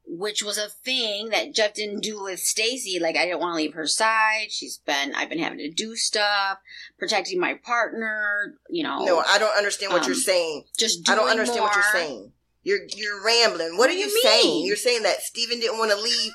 which 0.06 0.42
was 0.42 0.56
a 0.56 0.68
thing 0.68 1.28
that 1.30 1.54
Jeff 1.54 1.74
didn't 1.74 2.00
do 2.02 2.22
with 2.22 2.40
Stacy. 2.40 2.98
Like 2.98 3.16
I 3.16 3.26
didn't 3.26 3.40
want 3.40 3.54
to 3.54 3.62
leave 3.62 3.74
her 3.74 3.86
side. 3.86 4.46
She's 4.50 4.78
been, 4.78 5.14
I've 5.14 5.28
been 5.28 5.38
having 5.40 5.58
to 5.58 5.70
do 5.70 5.96
stuff, 5.96 6.58
protecting 6.98 7.38
my 7.40 7.54
partner. 7.54 8.54
You 8.70 8.84
know, 8.84 9.04
No, 9.04 9.18
I 9.18 9.38
don't 9.38 9.56
understand 9.56 9.92
what 9.92 10.02
Um, 10.02 10.08
you're 10.08 10.14
saying. 10.16 10.64
just 10.78 11.08
I 11.10 11.14
don't 11.14 11.28
understand 11.28 11.62
what 11.64 11.74
you're 11.74 11.84
saying. 11.92 12.32
You're 12.62 12.78
you're 12.96 13.22
rambling. 13.24 13.70
What, 13.72 13.78
What 13.80 13.90
are 13.90 13.94
you, 13.94 14.06
you 14.06 14.20
saying? 14.22 14.64
You're 14.64 14.76
saying 14.76 15.02
that 15.02 15.20
Steven 15.20 15.58
didn't 15.60 15.78
want 15.78 15.90
to 15.90 15.96
leave, 16.00 16.32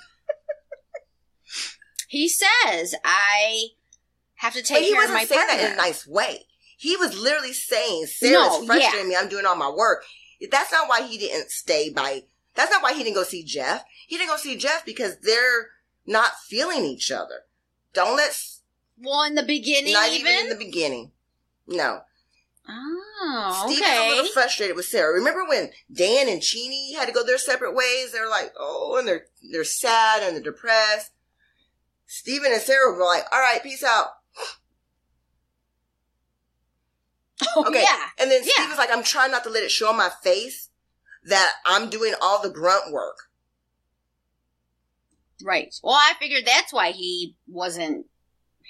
He 2.08 2.30
says, 2.30 2.96
I 3.04 3.68
have 4.36 4.54
to 4.54 4.64
take 4.64 4.86
he 4.86 4.94
care 4.94 5.04
of 5.04 5.12
my 5.12 5.26
partner. 5.26 5.36
He 5.36 5.36
wasn't 5.36 5.50
saying 5.50 5.60
that 5.60 5.68
in 5.68 5.74
a 5.74 5.76
nice 5.76 6.08
way. 6.08 6.46
He 6.78 6.96
was 6.96 7.20
literally 7.20 7.54
saying, 7.54 8.06
"Sarah's 8.06 8.60
No, 8.62 8.66
frustrating 8.66 9.10
me. 9.10 9.16
I'm 9.16 9.30
doing 9.30 9.46
all 9.46 9.56
my 9.56 9.70
work." 9.70 10.06
That's 10.52 10.72
not 10.72 10.88
why 10.88 11.02
he 11.02 11.18
didn't 11.18 11.50
stay 11.50 11.90
by. 11.90 12.24
That's 12.54 12.72
not 12.72 12.84
why 12.84 12.94
he 12.94 13.04
didn't 13.04 13.16
go 13.16 13.24
see 13.24 13.44
Jeff. 13.44 13.84
He 14.08 14.18
didn't 14.18 14.30
go 14.30 14.38
see 14.38 14.56
Jeff 14.56 14.86
because 14.86 15.18
they're 15.20 15.70
not 16.06 16.40
feeling 16.48 16.84
each 16.86 17.12
other. 17.12 17.46
Don't 17.94 18.16
let 18.16 18.40
Well, 19.00 19.24
in 19.24 19.34
the 19.36 19.44
beginning, 19.44 19.94
not 19.94 20.10
even. 20.10 20.32
even 20.32 20.46
in 20.46 20.50
the 20.50 20.64
beginning. 20.64 21.12
No, 21.66 22.02
oh, 22.70 23.66
Steve 23.66 23.80
was 23.80 23.90
a 23.90 24.16
little 24.16 24.32
frustrated 24.32 24.76
with 24.76 24.86
Sarah. 24.86 25.14
Remember 25.14 25.46
when 25.46 25.72
Dan 25.92 26.30
and 26.30 26.42
Chini 26.42 26.94
had 26.94 27.08
to 27.08 27.14
go 27.14 27.26
their 27.26 27.38
separate 27.38 27.76
ways? 27.76 28.12
They're 28.12 28.30
like, 28.30 28.54
oh, 28.58 28.98
and 28.98 29.08
they're 29.08 29.26
they're 29.52 29.64
sad 29.64 30.24
and 30.24 30.36
they're 30.36 30.44
depressed. 30.44 31.12
Steven 32.08 32.52
and 32.52 32.62
Sarah 32.62 32.94
were 32.94 33.04
like, 33.06 33.24
all 33.32 33.40
right, 33.40 33.62
peace 33.62 33.84
out. 33.84 34.08
Oh, 37.56 37.66
Okay. 37.68 37.84
yeah. 37.84 38.06
And 38.20 38.32
then 38.32 38.42
Yeah. 38.44 38.50
Steve 38.56 38.70
was 38.70 38.78
like, 38.80 38.90
I'm 38.92 39.04
trying 39.04 39.30
not 39.32 39.44
to 39.44 39.50
let 39.52 39.62
it 39.64 39.70
show 39.70 39.90
on 39.90 39.98
my 39.98 40.10
face 40.24 40.70
that 41.26 41.54
I'm 41.68 41.88
doing 41.90 42.14
all 42.20 42.42
the 42.42 42.50
grunt 42.50 42.92
work. 42.92 43.16
Right. 45.44 45.74
Well, 45.84 45.94
I 45.94 46.14
figured 46.20 46.46
that's 46.48 46.74
why 46.74 46.92
he 46.92 47.36
wasn't 47.48 48.08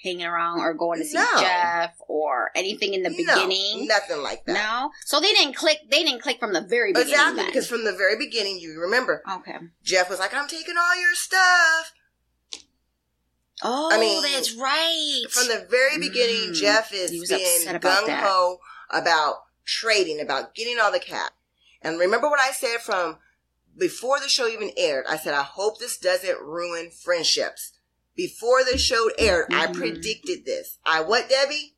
hanging 0.03 0.25
around 0.25 0.59
or 0.59 0.73
going 0.73 0.99
to 0.99 1.05
see 1.05 1.15
No. 1.17 1.25
Jeff 1.39 1.91
or 2.09 2.51
anything 2.55 2.93
in 2.93 3.03
the 3.03 3.09
No, 3.09 3.15
beginning. 3.15 3.87
nothing 3.87 4.21
like 4.21 4.43
that. 4.45 4.53
No. 4.53 4.89
So 5.05 5.21
they 5.21 5.31
didn't 5.31 5.55
click. 5.55 5.77
They 5.89 6.03
didn't 6.03 6.21
click 6.21 6.37
from 6.39 6.51
the 6.51 6.61
very 6.61 6.91
beginning. 6.91 7.13
exactly, 7.13 7.37
then. 7.37 7.45
because 7.47 7.69
from 7.69 7.85
the 7.85 7.93
very 7.93 8.17
beginning, 8.17 8.59
you 8.59 8.81
remember, 8.81 9.23
okay. 9.31 9.55
Jeff 9.81 10.09
was 10.09 10.19
like, 10.19 10.33
I'm 10.33 10.47
taking 10.49 10.75
all 10.77 10.99
your 10.99 11.15
stuff. 11.15 11.93
Oh, 13.63 13.89
I 13.91 13.99
mean, 13.99 14.21
that's 14.21 14.53
right. 14.55 15.23
From 15.29 15.47
the 15.47 15.65
very 15.69 15.97
beginning, 15.97 16.51
Mm. 16.51 16.55
Jeff 16.55 16.93
is 16.93 17.11
being 17.11 17.79
gung 17.79 18.19
ho 18.21 18.59
about 18.91 19.43
trading, 19.65 20.21
about 20.21 20.53
getting 20.53 20.79
all 20.79 20.91
the 20.91 20.99
cat. 20.99 21.31
And 21.81 21.99
remember 21.99 22.29
what 22.29 22.39
I 22.39 22.51
said 22.51 22.81
from 22.81 23.17
before 23.75 24.19
the 24.19 24.29
show 24.29 24.47
even 24.47 24.71
aired? 24.77 25.05
I 25.09 25.17
said, 25.17 25.33
I 25.33 25.43
hope 25.43 25.79
this 25.79 25.97
doesn't 25.97 26.39
ruin 26.41 26.91
friendships. 26.91 27.73
Before 28.15 28.63
the 28.63 28.77
show 28.77 29.09
aired, 29.17 29.47
I 29.53 29.67
Mhm. 29.67 29.75
predicted 29.75 30.45
this. 30.45 30.77
I 30.85 31.01
what, 31.01 31.29
Debbie? 31.29 31.75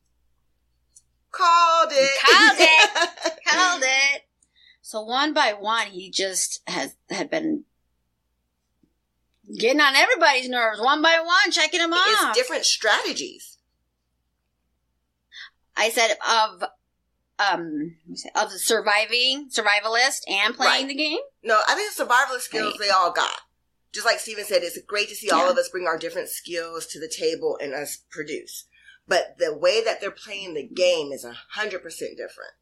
Called 1.30 1.92
it. 1.92 2.18
Called 2.20 2.56
it. 2.58 3.44
Called 3.46 3.82
it. 3.84 4.22
So 4.82 5.02
one 5.02 5.32
by 5.32 5.52
one, 5.52 5.88
he 5.88 6.10
just 6.10 6.60
has 6.68 6.96
had 7.10 7.30
been 7.30 7.64
getting 9.58 9.80
on 9.80 9.94
everybody's 9.96 10.48
nerves, 10.48 10.80
one 10.80 11.02
by 11.02 11.20
one, 11.24 11.50
checking 11.50 11.80
them 11.80 11.92
off. 11.92 12.30
it's 12.30 12.38
different 12.38 12.64
strategies. 12.64 13.58
I 15.76 15.88
said 15.90 16.16
of 16.28 16.64
um 17.38 17.96
of 18.34 18.52
surviving, 18.52 19.48
survivalist, 19.50 20.20
and 20.28 20.54
playing 20.54 20.86
Right. 20.86 20.88
the 20.88 20.94
game. 20.94 21.18
No, 21.42 21.60
I 21.66 21.74
think 21.74 21.94
the 21.94 22.04
survivalist 22.04 22.42
skills 22.42 22.72
Right. 22.78 22.88
they 22.88 22.90
all 22.90 23.12
got. 23.12 23.40
Just 23.92 24.06
like 24.06 24.20
Steven 24.20 24.44
said, 24.44 24.62
it's 24.62 24.78
great 24.86 25.08
to 25.08 25.14
see 25.16 25.30
all 25.30 25.50
of 25.50 25.56
us 25.56 25.68
bring 25.68 25.86
our 25.86 25.98
different 25.98 26.28
skills 26.28 26.86
to 26.88 27.00
the 27.00 27.08
table 27.08 27.58
and 27.60 27.72
us 27.74 27.98
produce. 28.10 28.66
But 29.08 29.38
the 29.38 29.52
way 29.56 29.82
that 29.82 30.00
they're 30.00 30.10
playing 30.12 30.54
the 30.54 30.62
game 30.66 31.10
is 31.12 31.24
a 31.24 31.32
hundred 31.52 31.82
percent 31.82 32.16
different. 32.16 32.52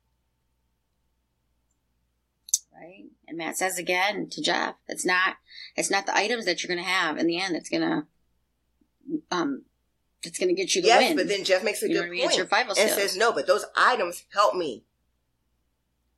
Right. 2.73 3.08
And 3.29 3.37
Matt 3.37 3.59
says 3.59 3.79
again 3.79 4.29
to 4.31 4.43
Jeff, 4.43 4.77
it's 4.89 5.05
not 5.05 5.37
it's 5.77 5.91
not 5.91 6.07
the 6.07 6.17
items 6.17 6.47
that 6.47 6.63
you're 6.63 6.75
gonna 6.75 6.89
have 6.89 7.19
in 7.19 7.27
the 7.27 7.39
end 7.39 7.55
that's 7.55 7.69
gonna 7.69 8.07
um 9.31 9.65
that's 10.23 10.39
gonna 10.39 10.55
get 10.55 10.75
you 10.75 10.83
the 10.83 10.89
yes, 10.89 11.11
win. 11.11 11.17
but 11.17 11.29
then 11.29 11.45
Jeff 11.45 11.63
makes 11.63 11.83
a 11.83 11.89
you 11.89 11.95
good 11.95 12.01
what 12.01 12.07
I 12.07 12.11
mean? 12.11 12.21
It's 12.21 12.27
point 12.29 12.37
your 12.39 12.47
survival 12.47 12.75
and 12.79 12.91
skills. 12.91 13.11
says, 13.13 13.17
"No, 13.17 13.33
but 13.33 13.47
those 13.47 13.67
items 13.77 14.25
help 14.33 14.55
me. 14.55 14.85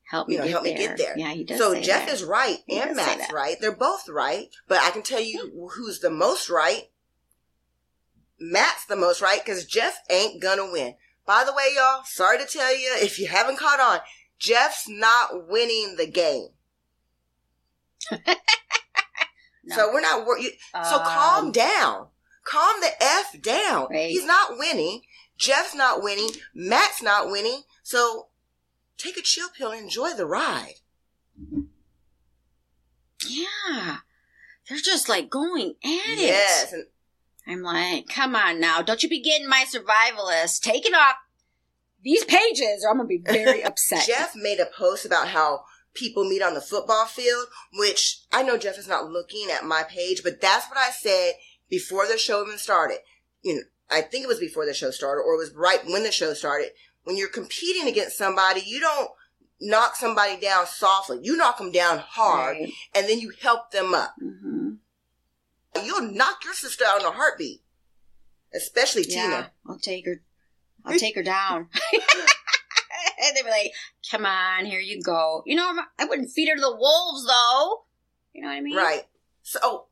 help 0.04 0.28
me 0.28 0.34
you 0.34 0.38
know, 0.40 0.44
get 0.44 0.52
help 0.52 0.64
me 0.64 0.74
get 0.74 0.96
there." 0.96 1.18
Yeah, 1.18 1.32
he 1.32 1.44
does. 1.44 1.58
So 1.58 1.80
Jeff 1.80 2.06
that. 2.06 2.14
is 2.14 2.24
right 2.24 2.58
He 2.66 2.78
and 2.78 2.96
Matt's 2.96 3.32
right. 3.32 3.56
They're 3.60 3.72
both 3.72 4.08
right, 4.08 4.48
but 4.68 4.80
I 4.80 4.90
can 4.90 5.02
tell 5.02 5.20
you 5.20 5.70
who's 5.74 5.98
the 5.98 6.10
most 6.10 6.48
right. 6.48 6.90
Matt's 8.38 8.86
the 8.86 8.96
most 8.96 9.20
right 9.20 9.44
because 9.44 9.66
Jeff 9.66 10.00
ain't 10.08 10.40
gonna 10.40 10.70
win. 10.70 10.94
By 11.26 11.44
the 11.44 11.52
way, 11.52 11.74
y'all, 11.76 12.02
sorry 12.04 12.38
to 12.38 12.46
tell 12.46 12.74
you 12.74 12.92
if 12.96 13.18
you 13.18 13.26
haven't 13.26 13.58
caught 13.58 13.80
on, 13.80 14.00
Jeff's 14.38 14.88
not 14.88 15.48
winning 15.48 15.96
the 15.96 16.06
game. 16.06 16.48
No. 19.62 19.76
So 19.76 19.92
we're 19.92 20.00
not 20.00 20.26
worried. 20.26 20.52
So 20.72 20.96
Um, 20.96 21.02
calm 21.04 21.52
down. 21.52 22.06
Calm 22.44 22.80
the 22.80 22.90
F 22.98 23.40
down. 23.42 23.88
Right. 23.90 24.08
He's 24.08 24.24
not 24.24 24.56
winning. 24.58 25.02
Jeff's 25.36 25.74
not 25.74 26.02
winning. 26.02 26.30
Matt's 26.54 27.02
not 27.02 27.30
winning. 27.30 27.62
So 27.82 28.28
take 28.96 29.18
a 29.18 29.22
chill 29.22 29.48
pill 29.50 29.70
and 29.70 29.82
enjoy 29.82 30.14
the 30.14 30.26
ride. 30.26 30.76
Yeah. 33.26 33.98
They're 34.68 34.78
just 34.78 35.08
like 35.08 35.28
going 35.30 35.74
at 35.84 36.18
it. 36.18 36.18
Yes. 36.18 36.72
And 36.72 36.86
I'm 37.46 37.62
like, 37.62 38.08
come 38.08 38.34
on 38.34 38.60
now. 38.60 38.82
Don't 38.82 39.02
you 39.02 39.08
be 39.08 39.20
getting 39.22 39.48
my 39.48 39.64
survivalist. 39.70 40.60
Take 40.62 40.86
it 40.86 40.94
off 40.94 41.16
these 42.02 42.24
pages 42.24 42.82
or 42.84 42.90
I'm 42.90 42.96
going 42.96 43.08
to 43.08 43.22
be 43.22 43.22
very 43.32 43.62
upset. 43.64 44.06
Jeff 44.06 44.32
made 44.34 44.58
a 44.58 44.66
post 44.76 45.04
about 45.04 45.28
how 45.28 45.64
people 45.94 46.24
meet 46.28 46.42
on 46.42 46.54
the 46.54 46.60
football 46.60 47.06
field, 47.06 47.46
which 47.74 48.20
I 48.32 48.42
know 48.42 48.56
Jeff 48.58 48.78
is 48.78 48.88
not 48.88 49.10
looking 49.10 49.48
at 49.50 49.64
my 49.64 49.82
page, 49.82 50.22
but 50.22 50.40
that's 50.40 50.68
what 50.68 50.78
I 50.78 50.90
said 50.90 51.32
before 51.68 52.06
the 52.06 52.16
show 52.18 52.44
even 52.44 52.58
started. 52.58 52.98
You 53.42 53.56
know, 53.56 53.62
I 53.90 54.02
think 54.02 54.24
it 54.24 54.28
was 54.28 54.38
before 54.40 54.66
the 54.66 54.74
show 54.74 54.90
started 54.90 55.22
or 55.22 55.34
it 55.34 55.38
was 55.38 55.52
right 55.54 55.84
when 55.86 56.02
the 56.04 56.12
show 56.12 56.32
started. 56.34 56.70
When 57.04 57.16
you're 57.16 57.28
competing 57.28 57.88
against 57.88 58.16
somebody, 58.18 58.60
you 58.64 58.78
don't 58.80 59.10
knock 59.60 59.96
somebody 59.96 60.38
down 60.40 60.66
softly. 60.66 61.18
You 61.22 61.36
knock 61.36 61.58
them 61.58 61.72
down 61.72 61.98
hard, 61.98 62.56
Right. 62.60 62.72
and 62.94 63.08
then 63.08 63.18
you 63.20 63.32
help 63.40 63.70
them 63.72 63.94
up. 63.94 64.14
Mhm. 64.22 64.78
You'll 65.84 66.12
knock 66.12 66.44
your 66.44 66.54
sister 66.54 66.84
out 66.86 67.00
in 67.00 67.06
a 67.06 67.10
heartbeat, 67.12 67.62
especially 68.54 69.02
Yeah, 69.08 69.22
Tina. 69.22 69.52
I'll 69.68 69.78
take 69.78 70.04
her. 70.06 70.22
I'll 70.84 70.98
take 70.98 71.14
her 71.14 71.22
down. 71.22 71.68
and 73.20 73.36
they'd 73.36 73.42
be 73.44 73.50
like, 73.50 73.72
"Come 74.10 74.26
on, 74.26 74.66
here 74.66 74.80
you 74.80 75.02
go." 75.02 75.42
You 75.46 75.56
know, 75.56 75.66
I'm- 75.98 76.08
wouldn't 76.08 76.30
feed 76.30 76.48
her 76.48 76.54
to 76.54 76.60
the 76.60 76.76
wolves, 76.76 77.26
though. 77.26 77.84
You 78.32 78.42
know 78.42 78.48
what 78.48 78.54
I 78.54 78.60
mean? 78.60 78.76
Right. 78.76 79.06
So, 79.42 79.58
oh. 79.62 79.86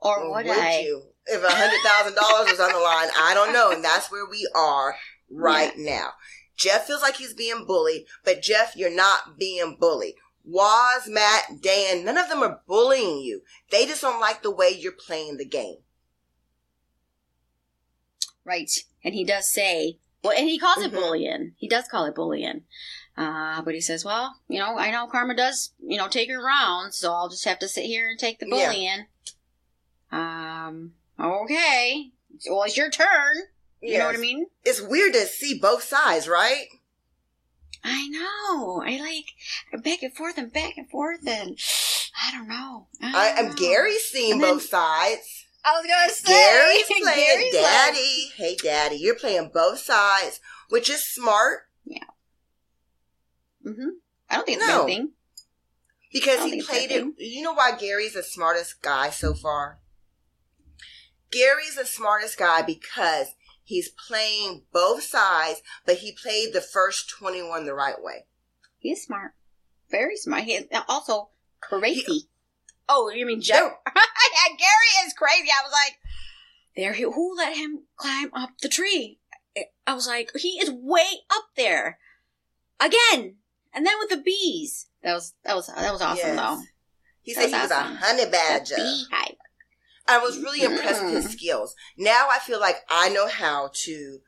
Or 0.00 0.20
or 0.20 0.30
would 0.36 0.46
would 0.46 0.58
I? 0.58 0.80
you? 0.80 1.02
If 1.26 1.42
a 1.42 1.50
hundred 1.50 1.80
thousand 1.84 2.14
dollars 2.14 2.50
was 2.50 2.60
on 2.60 2.72
the 2.72 2.78
line, 2.78 3.08
I 3.16 3.34
don't 3.34 3.52
know, 3.52 3.70
and 3.70 3.84
that's 3.84 4.10
where 4.10 4.26
we 4.28 4.48
are 4.54 4.96
right 5.30 5.76
now. 5.76 6.10
Jeff 6.56 6.86
feels 6.86 7.02
like 7.02 7.16
he's 7.16 7.34
being 7.34 7.64
bullied, 7.66 8.06
but 8.24 8.42
Jeff, 8.42 8.76
you're 8.76 8.94
not 8.94 9.38
being 9.38 9.76
bullied. 9.78 10.14
Waz, 10.44 11.06
Matt, 11.06 11.60
Dan, 11.62 12.04
none 12.04 12.18
of 12.18 12.28
them 12.28 12.42
are 12.42 12.60
bullying 12.66 13.20
you. 13.20 13.42
They 13.70 13.86
just 13.86 14.02
don't 14.02 14.20
like 14.20 14.42
the 14.42 14.50
way 14.50 14.70
you're 14.70 14.92
playing 14.92 15.36
the 15.36 15.44
game. 15.44 15.76
Right. 18.44 18.70
And 19.04 19.14
he 19.14 19.24
does 19.24 19.52
say, 19.52 19.98
well, 20.22 20.36
and 20.36 20.48
he 20.48 20.58
calls 20.58 20.82
it 20.82 20.92
Mhm. 20.92 20.94
bullying. 20.96 21.54
He 21.58 21.68
does 21.68 21.86
call 21.88 22.04
it 22.06 22.14
bullying. 22.14 22.64
Uh, 23.16 23.60
but 23.62 23.74
he 23.74 23.80
says, 23.80 24.04
well, 24.04 24.40
you 24.48 24.58
know, 24.58 24.78
I 24.78 24.90
know 24.90 25.06
Karma 25.06 25.34
does, 25.34 25.72
you 25.78 25.98
know, 25.98 26.08
take 26.08 26.30
her 26.30 26.40
around, 26.40 26.92
so 26.92 27.12
I'll 27.12 27.28
just 27.28 27.44
have 27.44 27.58
to 27.58 27.68
sit 27.68 27.84
here 27.84 28.08
and 28.08 28.18
take 28.18 28.38
the 28.38 28.46
Yeah. 28.48 28.66
bullying. 28.66 29.06
Um, 30.12 30.94
okay. 31.18 32.10
Well, 32.48 32.62
it's 32.64 32.76
your 32.76 32.90
turn. 32.90 33.36
You 33.82 33.98
know 33.98 34.06
what 34.06 34.14
I 34.14 34.18
mean? 34.18 34.46
It's 34.64 34.80
weird 34.80 35.14
to 35.14 35.26
see 35.26 35.58
both 35.58 35.84
sides, 35.84 36.28
right? 36.28 36.66
I 37.82 38.08
know. 38.08 38.82
I 38.86 38.98
like 39.00 39.82
back 39.82 40.02
and 40.02 40.14
forth 40.14 40.36
and 40.36 40.52
back 40.52 40.76
and 40.76 40.88
forth, 40.90 41.26
and 41.26 41.58
I 42.22 42.30
don't 42.30 42.48
know. 42.48 42.88
I, 43.02 43.28
am. 43.38 43.54
Gary's 43.54 44.04
seeing 44.04 44.38
both 44.38 44.68
sides. 44.68 45.39
I 45.64 45.72
was 45.78 45.86
gonna 45.86 46.10
say 46.12 46.32
Gary's 46.32 46.84
playing 47.02 47.04
Gary's 47.26 47.54
like- 47.54 47.62
daddy. 47.62 48.30
Hey, 48.36 48.56
daddy, 48.56 48.96
you're 48.96 49.14
playing 49.14 49.50
both 49.52 49.78
sides, 49.80 50.40
which 50.68 50.88
is 50.90 51.02
smart 51.04 51.60
yeah 51.84 52.04
Mhm. 53.66 53.90
I 54.28 54.36
don't 54.36 54.46
think 54.46 54.58
it's 54.58 54.66
No. 54.66 54.82
a 54.84 54.86
thing. 54.86 55.12
because 56.12 56.44
he 56.44 56.62
played 56.62 56.90
it. 56.90 57.04
You 57.18 57.42
know 57.42 57.52
why 57.52 57.72
Gary's 57.76 58.14
the 58.14 58.22
smartest 58.22 58.80
guy 58.82 59.10
so 59.10 59.34
far? 59.34 59.80
Gary's 61.30 61.76
the 61.76 61.84
smartest 61.86 62.38
guy 62.38 62.62
because 62.62 63.28
he's 63.62 63.88
playing 63.90 64.64
both 64.72 65.02
sides, 65.04 65.62
but 65.86 65.98
he 65.98 66.12
played 66.12 66.52
the 66.52 66.60
first 66.60 67.08
21 67.10 67.64
the 67.66 67.74
right 67.74 68.00
way. 68.02 68.26
He's 68.78 69.04
smart, 69.04 69.32
very 69.90 70.16
smart. 70.16 70.44
He 70.44 70.66
also 70.88 71.30
crazy. 71.60 72.29
Oh, 72.90 73.08
you 73.10 73.24
mean 73.26 73.40
Joe? 73.40 73.70
Yeah, 73.96 74.56
Gary 74.56 75.06
is 75.06 75.12
crazy. 75.14 75.48
I 75.50 75.62
was 75.64 75.72
like, 75.72 75.96
there. 76.76 76.92
He, 76.92 77.02
who 77.02 77.34
let 77.36 77.56
him 77.56 77.84
climb 77.96 78.30
up 78.34 78.50
the 78.62 78.68
tree? 78.68 79.18
I 79.86 79.94
was 79.94 80.06
like, 80.06 80.30
he 80.36 80.58
is 80.60 80.70
way 80.70 81.06
up 81.32 81.44
there 81.56 81.98
again, 82.78 83.36
and 83.72 83.84
then 83.86 83.94
with 83.98 84.10
the 84.10 84.16
bees. 84.22 84.86
That 85.02 85.14
was 85.14 85.34
that 85.44 85.56
was 85.56 85.66
that 85.68 85.92
was 85.92 86.02
awesome 86.02 86.36
Yes. 86.36 86.36
though. 86.36 86.62
he 87.22 87.34
That 87.34 87.40
said 87.40 87.48
he 87.48 87.54
was 87.54 87.62
was 87.62 87.70
a 87.70 88.04
honey 88.06 88.30
badger. 88.30 88.74
Beehive. 88.76 89.36
I 90.06 90.18
was 90.18 90.38
really 90.38 90.62
impressed 90.62 91.02
with 91.04 91.12
his 91.14 91.26
Mm. 91.26 91.30
skills. 91.38 91.74
Now 91.96 92.28
I 92.30 92.38
feel 92.38 92.60
like 92.60 92.76
I 92.88 93.08
know 93.08 93.28
how 93.28 93.70
to 93.72 94.18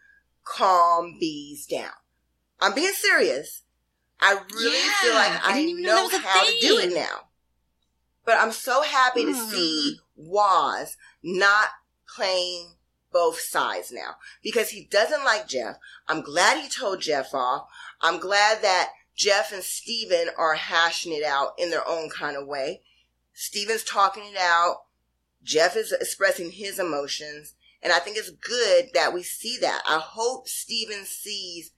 calm 0.45 1.17
bees 1.21 1.67
down. 1.67 1.91
I'm 2.61 2.75
being 2.75 2.93
serious. 2.95 3.63
I 4.21 4.33
really 4.55 4.77
Yeah, 4.79 4.93
feel 5.03 5.15
like 5.15 5.45
I 5.45 5.51
I, 5.51 5.53
didn't 5.55 5.69
even 5.71 5.83
know 5.83 5.89
know, 5.91 5.97
that 5.97 6.03
was 6.05 6.15
a 6.15 6.19
how 6.19 6.45
to 6.45 6.59
do 6.61 6.79
it 6.79 6.95
now. 6.95 7.29
But 8.25 8.39
I'm 8.39 8.53
so 8.53 8.83
happy 8.83 9.25
to 9.25 9.33
Mm. 9.33 9.51
see 9.51 10.01
Waz 10.17 10.97
not 11.23 11.71
playing 12.07 12.77
both 13.11 13.41
sides 13.41 13.91
now 13.93 14.17
because 14.43 14.71
he 14.71 14.85
doesn't 14.85 15.25
like 15.25 15.49
Jeff. 15.49 15.77
I'm 16.09 16.23
glad 16.23 16.63
he 16.63 16.69
told 16.69 17.01
Jeff 17.01 17.35
off. 17.35 17.69
I'm 18.01 18.19
glad 18.19 18.63
that 18.63 18.93
Jeff 19.15 19.53
and 19.53 19.63
Steven 19.63 20.31
are 20.37 20.55
hashing 20.55 21.13
it 21.13 21.23
out 21.23 21.55
in 21.59 21.71
their 21.71 21.87
own 21.87 22.09
kind 22.09 22.37
of 22.37 22.47
way. 22.47 22.83
Steven's 23.35 23.85
talking 23.85 24.25
it 24.33 24.39
out. 24.39 24.85
Jeff 25.43 25.77
is 25.77 25.93
expressing 25.93 26.53
his 26.53 26.79
emotions. 26.79 27.55
And 27.83 27.93
I 27.93 27.99
think 27.99 28.17
it's 28.17 28.31
good 28.31 28.91
that 28.95 29.13
we 29.13 29.23
see 29.23 29.59
that. 29.61 29.83
I 29.87 29.99
hope 29.99 30.49
Steven 30.49 31.05
sees 31.05 31.73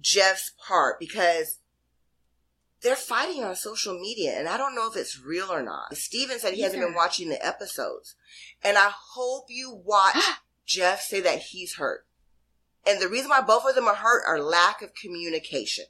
Jeff's 0.00 0.52
part 0.66 0.98
because 0.98 1.59
they're 2.82 2.96
fighting 2.96 3.44
on 3.44 3.54
social 3.56 3.98
media 3.98 4.38
and 4.38 4.48
I 4.48 4.56
don't 4.56 4.74
know 4.74 4.88
if 4.88 4.96
it's 4.96 5.20
real 5.20 5.50
or 5.50 5.62
not. 5.62 5.96
Steven 5.96 6.38
said 6.38 6.54
he 6.54 6.62
hasn't 6.62 6.82
been 6.82 6.94
watching 6.94 7.28
the 7.28 7.44
episodes. 7.44 8.14
And 8.62 8.78
I 8.78 8.90
hope 9.14 9.46
you 9.48 9.82
watch 9.84 10.16
Jeff 10.66 11.00
say 11.00 11.20
that 11.20 11.38
he's 11.38 11.76
hurt. 11.76 12.06
And 12.86 13.00
the 13.00 13.08
reason 13.08 13.28
why 13.28 13.42
both 13.42 13.64
of 13.68 13.74
them 13.74 13.88
are 13.88 13.94
hurt 13.94 14.22
are 14.26 14.40
lack 14.40 14.82
of 14.82 14.94
communication. 14.94 15.84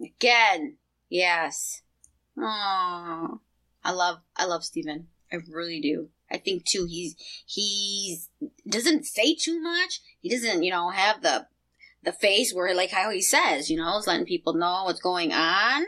Again, 0.00 0.76
yes. 1.08 1.82
Oh, 2.36 3.40
I 3.82 3.92
love 3.92 4.18
I 4.36 4.44
love 4.44 4.64
Steven. 4.64 5.08
I 5.32 5.38
really 5.50 5.80
do. 5.80 6.10
I 6.30 6.38
think 6.38 6.64
too. 6.64 6.86
He's 6.88 7.16
he's 7.46 8.28
doesn't 8.68 9.06
say 9.06 9.34
too 9.34 9.60
much. 9.60 10.00
He 10.20 10.28
doesn't 10.28 10.62
you 10.62 10.70
know 10.70 10.90
have 10.90 11.22
the 11.22 11.46
the 12.02 12.12
face 12.12 12.52
where 12.52 12.74
like 12.74 12.90
how 12.90 13.10
he 13.10 13.20
says 13.20 13.70
you 13.70 13.76
know 13.76 13.98
is 13.98 14.06
letting 14.06 14.26
people 14.26 14.54
know 14.54 14.84
what's 14.84 15.00
going 15.00 15.32
on. 15.32 15.84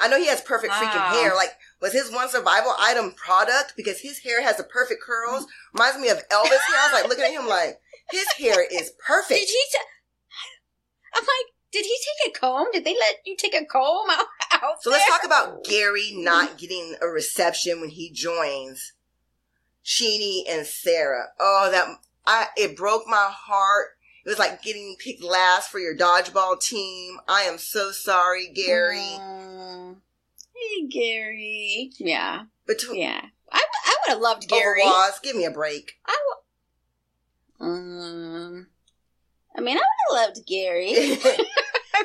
I 0.00 0.08
know 0.08 0.18
he 0.18 0.28
has 0.28 0.40
perfect 0.40 0.72
freaking 0.74 1.10
hair. 1.10 1.34
Like, 1.34 1.50
was 1.80 1.92
his 1.92 2.12
one 2.12 2.28
survival 2.28 2.72
item 2.78 3.12
product 3.12 3.74
because 3.76 4.00
his 4.00 4.18
hair 4.18 4.42
has 4.42 4.56
the 4.56 4.64
perfect 4.64 5.02
curls? 5.02 5.46
Reminds 5.72 5.98
me 5.98 6.08
of 6.08 6.18
Elvis 6.28 6.50
hair. 6.50 6.76
I 6.76 6.88
was 6.90 7.00
like 7.00 7.08
looking 7.08 7.24
at 7.24 7.30
him 7.30 7.48
like, 7.48 7.80
his 8.10 8.26
hair 8.32 8.64
is 8.70 8.92
perfect. 9.04 9.40
Did 9.40 9.48
he? 9.48 9.64
T- 9.72 9.78
I'm 11.14 11.22
like, 11.22 11.54
did 11.72 11.84
he 11.84 11.96
take 12.24 12.36
a 12.36 12.38
comb? 12.38 12.66
Did 12.72 12.84
they 12.84 12.94
let 12.94 13.16
you 13.24 13.36
take 13.36 13.54
a 13.54 13.64
comb 13.64 14.08
out? 14.10 14.26
out 14.52 14.82
So 14.82 14.90
let's 14.90 15.08
talk 15.08 15.24
about 15.24 15.64
Gary 15.64 16.12
not 16.14 16.58
getting 16.58 16.96
a 17.00 17.06
reception 17.06 17.80
when 17.80 17.90
he 17.90 18.10
joins 18.10 18.92
Chini 19.82 20.44
and 20.48 20.66
Sarah. 20.66 21.28
Oh, 21.38 21.68
that 21.70 21.86
I 22.26 22.48
it 22.56 22.76
broke 22.76 23.06
my 23.06 23.28
heart. 23.30 23.88
It 24.28 24.32
was 24.32 24.38
like 24.38 24.60
getting 24.60 24.94
picked 24.98 25.22
last 25.24 25.70
for 25.70 25.78
your 25.78 25.96
dodgeball 25.96 26.60
team. 26.60 27.18
I 27.26 27.44
am 27.44 27.56
so 27.56 27.92
sorry, 27.92 28.48
Gary. 28.54 28.98
Hey, 29.00 30.86
Gary. 30.90 31.92
Yeah, 31.96 32.42
Between 32.66 33.00
yeah. 33.00 33.22
I, 33.50 33.62
I 33.86 33.96
would 34.02 34.12
have 34.12 34.20
loved 34.20 34.52
over 34.52 34.60
Gary. 34.60 34.82
Waz, 34.84 35.18
give 35.22 35.34
me 35.34 35.46
a 35.46 35.50
break. 35.50 35.94
I 36.04 36.18
w- 37.58 37.72
um, 37.72 38.66
I 39.56 39.62
mean, 39.62 39.78
I 39.78 39.80
would 40.10 40.18
have 40.20 40.28
loved 40.36 40.46
Gary. 40.46 40.92
so 41.16 41.32
I 41.32 42.04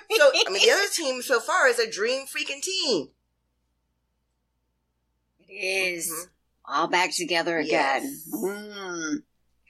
mean, 0.49 0.65
the 0.65 0.71
other 0.71 0.88
team 0.93 1.21
so 1.21 1.41
far 1.41 1.67
is 1.67 1.77
a 1.77 1.91
dream 1.91 2.21
freaking 2.25 2.62
team. 2.62 3.09
it 5.41 5.51
is 5.51 6.09
Mhm. 6.09 6.29
all 6.63 6.88
back 6.88 7.12
together 7.13 7.57
again. 7.57 8.03
Yes. 8.03 8.29
Mm. 8.33 9.23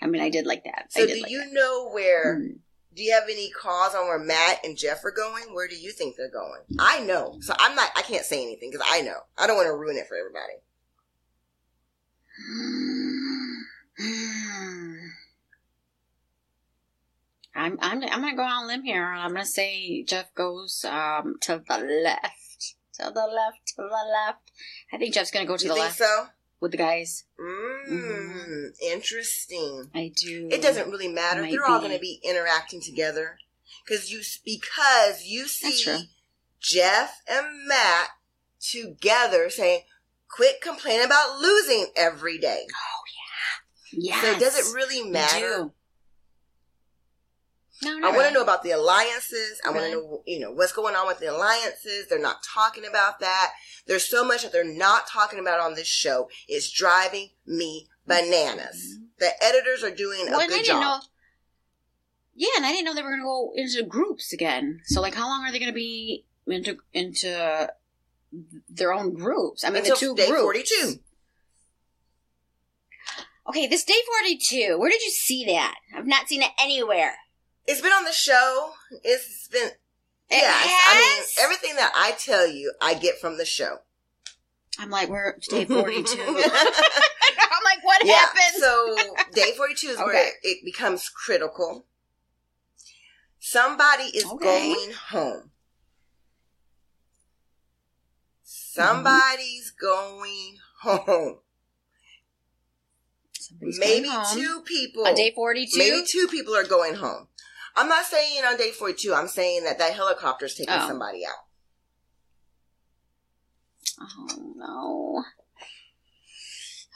I 0.04 0.08
mean, 0.08 0.22
I 0.22 0.30
did 0.30 0.46
like 0.46 0.66
that. 0.66 0.88
So 0.90 1.08
do 1.08 1.14
like 1.22 1.32
you 1.32 1.40
that. 1.40 1.54
know 1.54 1.90
where? 1.92 2.40
Mm. 2.40 2.58
Do 2.96 3.02
you 3.02 3.14
have 3.14 3.24
any 3.24 3.50
cause 3.50 3.96
on 3.96 4.06
where 4.06 4.20
Matt 4.20 4.60
and 4.64 4.78
Jeff 4.78 5.04
are 5.04 5.12
going? 5.12 5.54
Where 5.54 5.68
do 5.68 5.76
you 5.76 5.92
think 5.92 6.16
they're 6.16 6.30
going? 6.30 6.62
I 6.78 7.00
know, 7.00 7.38
so 7.40 7.56
I'm 7.58 7.76
not. 7.76 7.90
I 7.96 8.02
can't 8.02 8.26
say 8.26 8.44
anything 8.44 8.70
because 8.70 8.86
I 8.88 9.02
know. 9.02 9.18
I 9.38 9.48
don't 9.48 9.56
want 9.56 9.68
to 9.68 9.76
ruin 9.76 9.98
it 9.98 10.08
for 10.08 10.16
everybody. 10.18 10.54
I'm 17.56 17.78
I'm 17.82 18.04
I'm 18.04 18.22
gonna 18.22 18.36
go 18.36 18.44
on 18.44 18.66
a 18.66 18.68
limb 18.68 18.84
here. 18.84 19.06
I'm 19.06 19.32
gonna 19.32 19.46
say 19.46 20.04
Jeff 20.04 20.34
goes 20.36 20.86
um 20.90 21.36
to 21.42 21.64
the 21.68 21.78
left, 21.78 22.76
to 22.96 23.12
the 23.14 23.28
left, 23.28 23.68
to 23.68 23.76
the 23.78 23.84
left. 23.84 24.52
I 24.92 24.98
think 24.98 25.14
Jeff's 25.14 25.32
gonna 25.32 25.46
go 25.46 25.58
to 25.58 25.64
you 25.64 25.70
the 25.70 25.76
think 25.76 25.86
left 25.86 25.98
so? 25.98 26.28
With 26.64 26.72
the 26.72 26.78
guys. 26.78 27.26
Mm, 27.38 27.90
Mhm. 27.90 28.82
Interesting. 28.82 29.92
I 29.94 30.14
do. 30.16 30.48
It 30.50 30.62
doesn't 30.62 30.90
really 30.90 31.10
matter. 31.10 31.42
Might 31.42 31.52
They're 31.52 31.66
all 31.66 31.80
going 31.80 31.92
to 31.92 32.00
be 32.00 32.22
interacting 32.24 32.80
together 32.82 33.38
because 33.86 34.10
you 34.10 34.22
because 34.46 35.26
you 35.26 35.48
see 35.50 36.10
Jeff 36.62 37.22
and 37.28 37.68
Matt 37.68 38.12
together 38.62 39.50
saying, 39.50 39.84
"Quit 40.30 40.62
complaining 40.62 41.06
about 41.06 41.38
losing 41.40 41.92
every 41.98 42.38
day." 42.38 42.66
Oh 42.72 43.04
yeah. 43.92 44.00
Yes. 44.00 44.22
So 44.22 44.40
does 44.40 44.58
it 44.58 44.74
really 44.74 45.04
matter? 45.04 45.72
No, 47.82 47.98
I 48.08 48.12
want 48.12 48.28
to 48.28 48.34
know 48.34 48.44
about 48.44 48.64
the 48.64 48.72
alliances. 48.72 49.60
I 49.66 49.72
want 49.72 49.86
to 49.86 49.92
know, 49.92 50.22
you 50.26 50.40
know, 50.40 50.52
what's 50.52 50.72
going 50.72 50.96
on 50.96 51.08
with 51.08 51.20
the 51.20 51.28
alliances. 51.28 52.08
They're 52.08 52.20
not 52.20 52.44
talking 52.44 52.86
about 52.86 53.20
that. 53.20 53.52
There's 53.88 54.08
so 54.08 54.24
much 54.26 54.44
that 54.44 54.52
they're 54.52 54.64
not 54.64 55.08
talking 55.08 55.40
about 55.40 55.60
on 55.60 55.74
this 55.74 55.88
show. 55.88 56.30
It's 56.48 56.72
driving 56.72 57.30
me 57.48 57.88
bananas. 58.06 58.96
Mm-hmm. 58.96 59.04
The 59.20 59.44
editors 59.44 59.84
are 59.84 59.94
doing 59.96 60.28
Well, 60.30 60.40
a 60.40 60.48
good 60.48 60.64
didn't 60.64 60.66
job. 60.68 60.82
know. 60.82 61.00
Yeah, 62.36 62.50
and 62.58 62.66
I 62.66 62.72
didn't 62.72 62.86
know 62.86 62.94
they 62.94 63.04
were 63.04 63.10
going 63.10 63.22
to 63.22 63.26
go 63.26 63.52
into 63.56 63.84
groups 63.84 64.34
again. 64.34 64.82
So, 64.86 65.02
like, 65.02 65.16
how 65.16 65.28
long 65.28 65.44
are 65.44 65.52
they 65.52 65.60
going 65.60 65.72
to 65.72 65.76
be 65.76 66.26
into 66.48 66.78
into 66.94 67.70
their 68.70 68.94
own 68.94 69.14
groups. 69.14 69.64
I 69.64 69.70
mean, 69.70 69.80
Until 69.80 69.96
the 69.96 70.00
two 70.00 70.16
day 70.16 70.28
groups. 70.28 70.42
42. 70.44 71.00
Okay, 73.50 73.68
this 73.68 73.84
day 73.84 73.94
forty-two. 74.08 74.78
Where 74.80 74.90
did 74.90 75.02
you 75.04 75.12
see 75.12 75.46
that? 75.46 75.76
I've 75.96 76.08
not 76.08 76.28
seen 76.30 76.42
it 76.42 76.52
anywhere. 76.60 77.16
It's 77.66 77.82
been 77.82 77.92
on 77.92 78.04
the 78.06 78.12
show. 78.12 78.72
It's 79.04 79.48
been 79.48 79.68
It 79.68 79.72
yes. 80.32 80.82
I 80.88 81.00
mean, 81.00 81.46
everything 81.46 81.76
that 81.78 81.92
I 81.96 82.12
tell 82.12 82.48
you, 82.48 82.74
I 82.82 82.94
get 82.94 83.20
from 83.20 83.38
the 83.38 83.46
show. 83.46 83.78
I'm 84.80 84.90
like, 84.90 85.08
we're 85.10 85.38
day 85.50 85.66
forty-two. 85.66 86.20
I'm 86.28 87.64
like, 87.64 87.84
what 87.84 88.06
yeah. 88.06 88.14
happened? 88.16 88.60
So 88.60 88.96
day 89.34 89.54
forty-two 89.56 89.88
is 89.90 89.98
where 89.98 90.10
Okay. 90.10 90.30
it, 90.44 90.48
it 90.60 90.66
becomes 90.66 91.10
critical. 91.10 91.86
Somebody 93.40 94.04
is 94.06 94.26
Okay. 94.26 94.74
going 94.74 94.92
home. 95.10 95.52
Somebody's 98.44 99.72
going 99.72 100.58
home. 100.82 101.40
Somebody's 103.38 103.80
Maybe 103.80 104.08
going 104.08 104.16
home. 104.20 104.38
two 104.38 104.62
people. 104.66 105.08
on 105.08 105.16
day 105.16 105.32
forty-two. 105.36 105.78
Maybe 105.78 106.04
two 106.08 106.28
people 106.28 106.56
are 106.56 106.64
going 106.66 106.96
home. 106.96 107.28
I'm 107.76 107.88
not 107.90 108.06
saying 108.06 108.44
on 108.46 108.58
day 108.58 108.72
42. 108.72 109.14
I'm 109.14 109.28
saying 109.28 109.64
that 109.64 109.80
that 109.80 109.94
helicopter's 109.94 110.56
taking 110.56 110.74
Oh. 110.74 110.88
somebody 110.88 111.26
out. 111.26 111.46
Oh 114.00 114.54
no. 114.56 115.24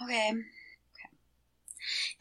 Okay. 0.04 0.30
Okay. 0.30 1.10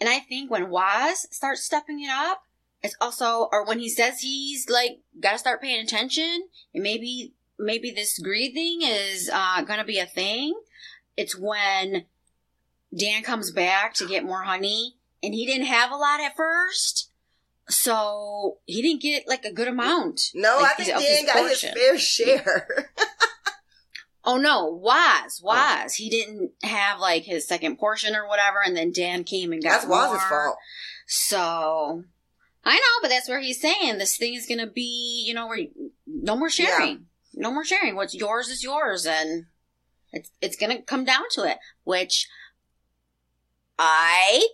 And 0.01 0.09
I 0.09 0.21
think 0.21 0.51
when 0.51 0.71
Waz 0.71 1.27
starts 1.31 1.65
stepping 1.65 2.03
it 2.03 2.11
up, 2.11 2.43
it's 2.83 2.97
also 3.01 3.49
or 3.53 3.65
when 3.67 3.79
he 3.79 3.89
says 3.89 4.21
he's 4.21 4.69
like 4.69 5.01
gotta 5.21 5.39
start 5.39 5.61
paying 5.63 5.83
attention 5.83 6.49
and 6.75 6.83
maybe 6.83 7.35
maybe 7.59 7.91
this 7.91 8.19
greed 8.19 8.55
thing 8.55 8.81
is 8.83 9.31
uh 9.33 9.63
gonna 9.63 9.85
be 9.85 9.99
a 9.99 10.07
thing. 10.07 10.55
It's 11.17 11.37
when 11.39 12.05
Dan 12.97 13.23
comes 13.23 13.51
back 13.51 13.95
to 13.95 14.07
get 14.07 14.25
more 14.25 14.43
honey 14.43 14.97
and 15.23 15.35
he 15.35 15.47
didn't 15.47 15.67
have 15.67 15.91
a 15.91 15.97
lot 15.97 16.21
at 16.21 16.37
first. 16.37 17.11
So 17.69 18.59
he 18.65 18.81
didn't 18.83 19.03
get 19.03 19.27
like 19.27 19.45
a 19.45 19.53
good 19.53 19.69
amount. 19.69 20.31
No, 20.35 20.59
like, 20.61 20.79
I 20.79 20.85
think 20.85 20.99
Dan 20.99 21.27
got 21.27 21.37
portion. 21.37 21.73
his 21.75 21.79
fair 21.79 21.99
share. 21.99 22.91
Oh 24.27 24.39
no, 24.39 24.67
Waz, 24.67 25.41
oh. 25.43 25.47
Waz. 25.47 25.95
He 25.95 26.11
didn't 26.11 26.51
have 26.65 26.99
like 26.99 27.23
his 27.23 27.47
second 27.47 27.79
portion 27.79 28.17
or 28.17 28.27
whatever, 28.27 28.59
and 28.65 28.77
then 28.77 28.91
Dan 28.91 29.23
came 29.23 29.53
and 29.53 29.63
got 29.63 29.71
That's 29.71 29.87
Waz's 29.87 30.29
more. 30.29 30.29
fault. 30.29 30.57
So 31.07 32.05
I 32.65 32.75
know, 32.75 33.01
but 33.01 33.09
that's 33.09 33.29
where 33.29 33.41
he's 33.41 33.61
saying 33.61 33.99
this 33.99 34.17
thing 34.17 34.35
is 34.35 34.47
gonna 34.47 34.67
be, 34.67 35.23
you 35.25 35.33
know, 35.33 35.47
where 35.47 35.61
no 36.07 36.35
more 36.37 36.51
sharing, 36.51 37.07
no 37.35 37.53
more 37.53 37.65
sharing. 37.65 37.95
What's 37.95 38.17
yours 38.17 38.49
is 38.49 38.65
yours, 38.65 39.07
and 39.07 39.47
it's 40.13 40.33
it's 40.41 40.57
gonna 40.57 40.83
come 40.83 41.05
down 41.05 41.23
to 41.35 41.45
it. 41.45 41.59
Which 41.85 42.27
I 43.79 44.49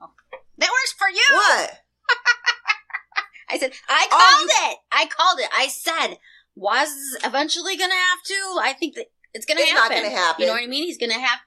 oh, 0.00 0.10
that 0.58 0.70
works 0.70 0.94
for 1.06 1.14
you. 1.14 1.26
What? 1.36 1.78
I 3.48 3.58
said 3.58 3.72
I 3.88 4.06
Oh, 4.10 4.18
called 4.18 4.50
you- 4.50 4.70
it. 4.72 4.78
I 4.92 5.06
called 5.06 5.38
it. 5.40 5.48
I 5.54 5.68
said 5.68 6.16
was 6.54 6.88
eventually 7.22 7.76
gonna 7.76 7.94
have 7.94 8.22
to. 8.24 8.58
I 8.60 8.72
think 8.78 8.94
that 8.96 9.06
it's 9.34 9.46
gonna 9.46 9.60
happen. 9.60 9.72
It's 9.76 9.80
not 9.80 9.90
gonna 9.90 10.16
happen. 10.16 10.42
You 10.42 10.46
know 10.48 10.54
what 10.54 10.62
I 10.62 10.66
mean? 10.66 10.84
He's 10.84 10.98
gonna 10.98 11.14
have. 11.14 11.38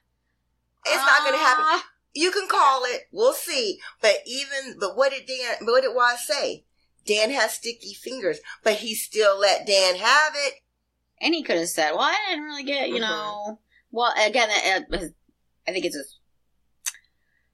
It's 0.86 0.95
not 0.95 1.19
going 1.24 1.34
to 1.34 1.39
happen. 1.39 1.65
Ah, 1.67 1.86
You 2.13 2.32
can 2.32 2.48
call 2.48 2.84
it. 2.86 3.02
We'll 3.12 3.34
see. 3.34 3.80
But 4.02 4.15
even, 4.26 4.78
but 4.80 4.95
what 4.95 5.12
did 5.12 5.26
Dan, 5.28 5.67
what 5.67 5.82
did 5.84 5.93
Waz 5.93 6.26
say? 6.26 6.63
Dan 7.06 7.32
has 7.32 7.56
sticky 7.56 7.93
fingers, 7.93 8.39
but 8.63 8.76
he 8.76 8.95
still 8.95 9.38
let 9.38 9.67
Dan 9.67 9.95
have 9.98 10.34
it. 10.36 10.54
and 11.22 11.34
he 11.36 11.43
could 11.43 11.58
have 11.58 11.67
said, 11.67 11.91
"Well, 11.91 12.04
I 12.04 12.15
didn't 12.30 12.45
really 12.45 12.63
get, 12.63 12.88
you 12.89 12.95
Mhm. 12.95 13.02
know." 13.02 13.60
Well, 13.91 14.13
again, 14.26 14.50
I 14.50 14.86
think 15.72 15.84
it's 15.86 15.95
his 15.98 16.19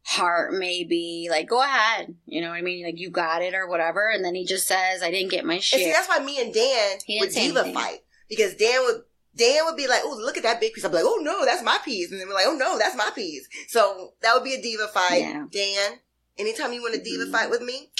heart, 0.07 0.53
maybe. 0.53 1.27
Like, 1.29 1.47
go 1.49 1.61
ahead. 1.61 2.15
You 2.25 2.41
know 2.41 2.49
what 2.49 2.55
I 2.57 2.61
mean? 2.61 2.85
Like, 2.85 2.99
you 2.99 3.09
got 3.09 3.41
it 3.41 3.53
or 3.55 3.67
whatever. 3.67 4.09
And 4.09 4.23
then 4.23 4.35
he 4.35 4.45
just 4.45 4.67
says, 4.67 5.01
"I 5.01 5.09
didn't 5.11 5.31
get 5.31 5.45
my 5.45 5.55
And 5.55 5.63
see, 5.63 5.91
that's 5.91 6.07
why 6.07 6.19
me 6.19 6.39
and 6.39 6.53
Dan 6.53 6.97
would 7.19 7.31
diva 7.31 7.59
anything. 7.61 7.73
fight 7.73 7.99
because 8.29 8.55
Dan 8.55 8.81
would. 8.85 9.01
Dan 9.37 9.65
would 9.65 9.75
be 9.75 9.85
like, 9.87 9.99
"Oh, 10.05 10.15
look 10.17 10.37
at 10.37 10.43
that 10.43 10.61
big 10.61 10.71
piece." 10.71 10.85
I'm 10.85 10.93
like, 10.93 11.03
"Oh 11.05 11.19
no, 11.21 11.43
that's 11.43 11.61
my 11.61 11.77
piece," 11.83 12.09
and 12.09 12.21
then 12.21 12.29
we're 12.29 12.35
like, 12.35 12.45
"Oh 12.47 12.55
no, 12.55 12.77
that's 12.77 12.95
my 12.95 13.09
piece." 13.13 13.45
So 13.67 14.13
that 14.21 14.33
would 14.33 14.45
be 14.45 14.53
a 14.53 14.61
diva 14.61 14.87
fight. 14.87 15.19
Yeah. 15.23 15.43
Dan, 15.51 15.99
anytime 16.37 16.71
you 16.71 16.81
want 16.81 16.95
a 16.95 17.03
diva 17.03 17.25
Mhm. 17.25 17.31
fight 17.33 17.49
with 17.49 17.61
me, 17.61 17.91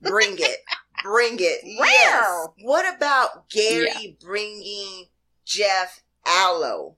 bring 0.00 0.36
it, 0.38 0.64
bring 1.02 1.36
it. 1.38 1.60
Wow. 1.78 1.84
Yes. 1.86 2.48
What 2.62 2.94
about 2.96 3.50
Gary 3.50 4.16
bringing 4.18 5.08
Jeff 5.44 6.02
aloe? 6.24 6.96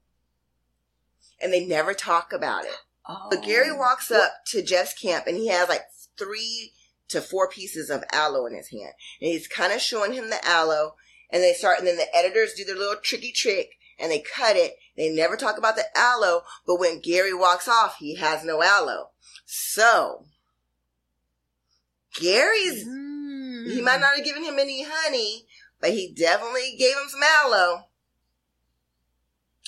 And 1.40 1.52
they 1.52 1.66
never 1.66 1.94
talk 1.94 2.32
about 2.32 2.66
it. 2.66 2.76
Oh. 3.08 3.26
But 3.30 3.42
Gary 3.42 3.72
walks 3.72 4.10
up 4.10 4.32
to 4.48 4.62
Jeff's 4.62 4.94
camp 4.94 5.26
and 5.26 5.36
he 5.36 5.48
has 5.48 5.68
like 5.68 5.82
three 6.16 6.72
to 7.08 7.20
four 7.20 7.48
pieces 7.48 7.90
of 7.90 8.04
aloe 8.12 8.46
in 8.46 8.54
his 8.54 8.68
hand. 8.70 8.92
And 9.20 9.30
he's 9.30 9.48
kind 9.48 9.72
of 9.72 9.80
showing 9.80 10.12
him 10.12 10.30
the 10.30 10.44
aloe. 10.46 10.94
And 11.30 11.42
they 11.42 11.52
start, 11.52 11.78
and 11.78 11.86
then 11.86 11.96
the 11.96 12.14
editors 12.16 12.54
do 12.54 12.64
their 12.64 12.76
little 12.76 12.96
tricky 13.02 13.32
trick 13.32 13.72
and 13.98 14.10
they 14.10 14.20
cut 14.20 14.56
it. 14.56 14.76
They 14.96 15.10
never 15.10 15.36
talk 15.36 15.58
about 15.58 15.76
the 15.76 15.84
aloe, 15.96 16.42
but 16.66 16.78
when 16.80 17.00
Gary 17.00 17.34
walks 17.34 17.68
off, 17.68 17.96
he 17.98 18.14
has 18.16 18.44
no 18.44 18.62
aloe. 18.62 19.10
So, 19.44 20.24
Gary's, 22.14 22.84
Mm. 22.86 23.72
he 23.72 23.80
might 23.82 24.00
not 24.00 24.16
have 24.16 24.24
given 24.24 24.44
him 24.44 24.58
any 24.58 24.84
honey, 24.88 25.46
but 25.80 25.90
he 25.90 26.12
definitely 26.12 26.76
gave 26.78 26.96
him 26.96 27.08
some 27.08 27.22
aloe. 27.22 27.84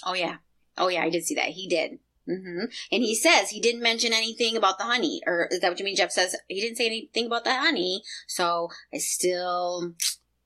Oh 0.05 0.15
yeah. 0.15 0.37
Oh 0.79 0.89
yeah, 0.89 1.03
I 1.03 1.11
did 1.11 1.25
see 1.25 1.35
that. 1.35 1.51
He 1.51 1.69
did. 1.69 1.99
Hmm 2.37 2.65
And 2.93 3.03
he 3.03 3.15
says 3.15 3.51
he 3.51 3.61
didn't 3.61 3.83
mention 3.83 4.13
anything 4.13 4.57
about 4.57 4.79
the 4.79 4.85
honey, 4.85 5.21
or 5.27 5.49
is 5.51 5.61
that 5.61 5.69
what 5.71 5.79
you 5.79 5.85
mean? 5.85 5.97
Jeff 5.97 6.13
says 6.13 6.37
he 6.49 6.61
didn't 6.61 6.77
say 6.77 6.87
anything 6.87 7.27
about 7.27 7.45
the 7.45 7.55
honey, 7.55 8.03
so 8.27 8.69
I 8.95 8.99
still, 8.99 9.95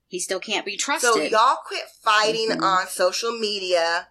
he 0.07 0.19
still 0.19 0.41
can't 0.41 0.65
be 0.67 0.77
trusted. 0.77 1.13
So 1.13 1.21
y'all 1.21 1.59
quit 1.67 1.85
fighting 2.03 2.51
Mhm. 2.51 2.63
on 2.63 2.87
social 2.89 3.33
media. 3.39 4.09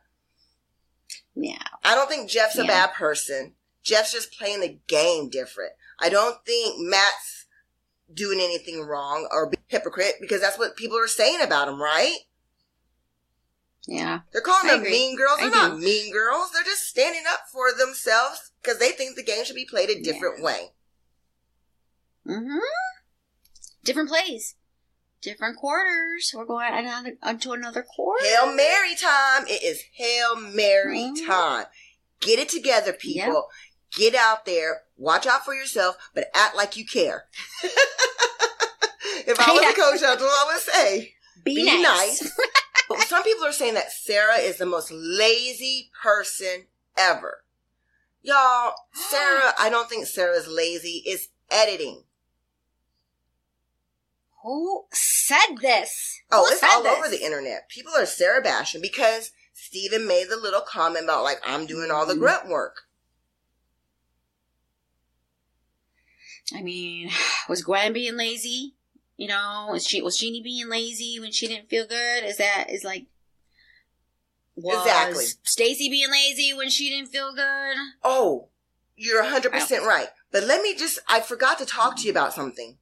yeah, 1.35 1.63
I 1.83 1.95
don't 1.95 2.07
think 2.09 2.29
Jeff's 2.29 2.57
a 2.59 2.63
bad 2.63 2.93
person. 2.93 3.55
Jeff's 3.83 4.11
just 4.13 4.31
playing 4.31 4.61
the 4.61 4.77
game 4.87 5.29
different. 5.29 5.73
I 5.99 6.09
don't 6.09 6.45
think 6.45 6.79
Matt's 6.79 7.45
doing 8.13 8.39
anything 8.39 8.81
wrong 8.81 9.27
or 9.31 9.49
be 9.49 9.57
hypocrite 9.67 10.15
because 10.21 10.41
that's 10.41 10.59
what 10.59 10.75
people 10.75 10.97
are 10.97 11.07
saying 11.07 11.41
about 11.41 11.67
him, 11.67 11.81
right? 11.81 12.17
Yeah, 13.87 14.19
They're 14.31 14.41
calling 14.41 14.69
I 14.69 14.73
them 14.73 14.79
agree. 14.81 14.91
mean 14.91 15.17
girls. 15.17 15.39
They're 15.39 15.49
not 15.49 15.71
do. 15.71 15.77
mean 15.85 16.11
girls. 16.13 16.51
They're 16.53 16.63
just 16.63 16.87
standing 16.87 17.23
up 17.31 17.41
for 17.51 17.71
themselves 17.77 18.51
because 18.61 18.79
they 18.79 18.91
think 18.91 19.15
the 19.15 19.23
game 19.23 19.43
should 19.45 19.55
be 19.55 19.65
played 19.69 19.89
a 19.89 20.01
different 20.01 20.41
way. 20.43 20.71
Mm-hmm. 22.27 22.57
Different 23.83 24.07
plays, 24.09 24.55
different 25.21 25.57
quarters. 25.57 26.31
We're 26.33 26.45
going 26.45 26.71
on 26.73 27.17
onto 27.21 27.51
another 27.51 27.83
quarter. 27.83 28.25
Hail 28.25 28.53
Mary 28.55 28.95
time. 28.95 29.45
It 29.47 29.61
is 29.63 29.81
Hail 29.95 30.37
Mary 30.37 31.11
Mhm. 31.13 31.25
time. 31.27 31.65
Get 32.21 32.39
it 32.39 32.47
together, 32.47 32.93
people. 32.93 33.49
Get 33.97 34.15
out 34.15 34.45
there. 34.45 34.83
Watch 34.95 35.27
out 35.27 35.43
for 35.43 35.53
yourself, 35.53 35.97
but 36.15 36.27
act 36.33 36.55
like 36.55 36.77
you 36.77 36.85
care. 36.85 37.25
if 37.63 39.37
I 39.39 39.51
was 39.51 39.61
Yeah. 39.61 39.69
a 39.71 39.73
coach, 39.73 39.99
that's 39.99 40.21
what 40.21 40.29
I 40.47 40.53
would 40.53 40.63
say. 40.63 41.13
Be, 41.43 41.55
Be 41.55 41.81
nice. 41.83 42.21
nice. 42.23 42.31
But 42.97 43.07
some 43.07 43.23
people 43.23 43.45
are 43.45 43.51
saying 43.51 43.73
that 43.75 43.91
Sarah 43.91 44.37
is 44.37 44.57
the 44.57 44.65
most 44.65 44.91
lazy 44.91 45.91
person 46.01 46.67
ever. 46.97 47.43
Y'all, 48.21 48.73
Sarah, 48.93 49.53
I 49.59 49.69
don't 49.69 49.89
think 49.89 50.05
Sarah's 50.07 50.47
lazy. 50.47 51.01
It's 51.05 51.27
editing. 51.51 52.03
Who 54.43 54.85
said 54.91 55.57
this? 55.61 56.21
Oh, 56.31 56.45
Who 56.45 56.51
it's 56.53 56.63
all 56.63 56.83
this? 56.83 56.97
over 56.97 57.07
the 57.09 57.23
internet. 57.23 57.69
People 57.69 57.93
are 57.97 58.05
Sarah 58.05 58.41
bashing 58.41 58.81
because 58.81 59.31
Steven 59.53 60.05
made 60.05 60.27
the 60.29 60.35
little 60.37 60.61
comment 60.61 61.05
about 61.05 61.23
like 61.23 61.39
I'm 61.45 61.65
doing 61.65 61.91
all 61.91 62.05
the 62.05 62.13
Mhm. 62.15 62.19
grunt 62.19 62.47
work. 62.49 62.81
I 66.53 66.61
mean, 66.61 67.09
was 67.49 67.61
Gwen 67.63 67.93
being 67.93 68.17
lazy? 68.17 68.75
You 69.17 69.27
know, 69.27 69.69
was 69.71 69.85
she 69.85 70.01
was 70.01 70.17
Chini 70.17 70.41
being 70.41 70.69
lazy 70.69 71.19
when 71.19 71.31
she 71.31 71.47
didn't 71.47 71.69
feel 71.69 71.85
good? 71.85 72.23
Is 72.23 72.37
that 72.37 72.65
is 72.69 72.83
like 72.83 73.05
was 74.55 74.85
Exactly. 74.85 75.25
Stacy 75.43 75.89
being 75.89 76.11
lazy 76.11 76.53
when 76.53 76.69
she 76.69 76.89
didn't 76.89 77.09
feel 77.09 77.33
good? 77.33 77.75
Oh, 78.03 78.49
you're 78.95 79.23
100% 79.23 79.81
right. 79.81 80.09
But 80.31 80.43
let 80.43 80.61
me 80.61 80.75
just, 80.75 80.99
I 81.07 81.21
forgot 81.21 81.57
to 81.59 81.65
talk 81.65 81.97
to 81.97 82.03
you 82.03 82.11
about 82.11 82.33
something. 82.33 82.77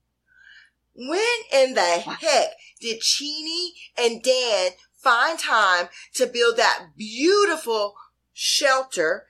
When 0.94 1.20
in 1.54 1.74
the 1.74 1.82
heck 1.82 2.50
did 2.80 3.00
Chini 3.00 3.74
and 3.98 4.22
Dan 4.22 4.72
find 4.94 5.40
time 5.40 5.88
to 6.16 6.28
build 6.28 6.58
that 6.58 6.90
beautiful 6.98 7.96
shelter 8.34 9.28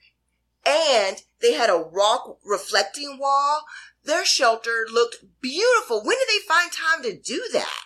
and 0.66 1.22
they 1.40 1.54
had 1.54 1.70
a 1.70 1.76
rock 1.76 2.38
reflecting 2.44 3.18
wall? 3.20 3.64
Their 4.04 4.24
shelter 4.24 4.86
looked 4.90 5.24
beautiful. 5.40 6.02
When 6.02 6.16
did 6.18 6.28
they 6.28 6.46
find 6.46 6.70
time 6.72 7.02
to 7.04 7.16
do 7.16 7.48
that? 7.52 7.84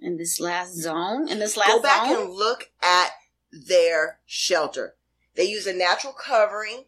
In 0.00 0.16
this 0.16 0.38
last 0.38 0.74
zone? 0.74 1.28
In 1.28 1.38
this 1.38 1.56
last 1.56 1.70
zone? 1.70 1.76
Go 1.78 1.82
back 1.82 2.08
zone? 2.08 2.22
and 2.26 2.30
look 2.32 2.70
at 2.82 3.12
their 3.50 4.20
shelter. 4.26 4.94
They 5.34 5.44
use 5.44 5.66
a 5.66 5.72
natural 5.72 6.12
covering, 6.12 6.84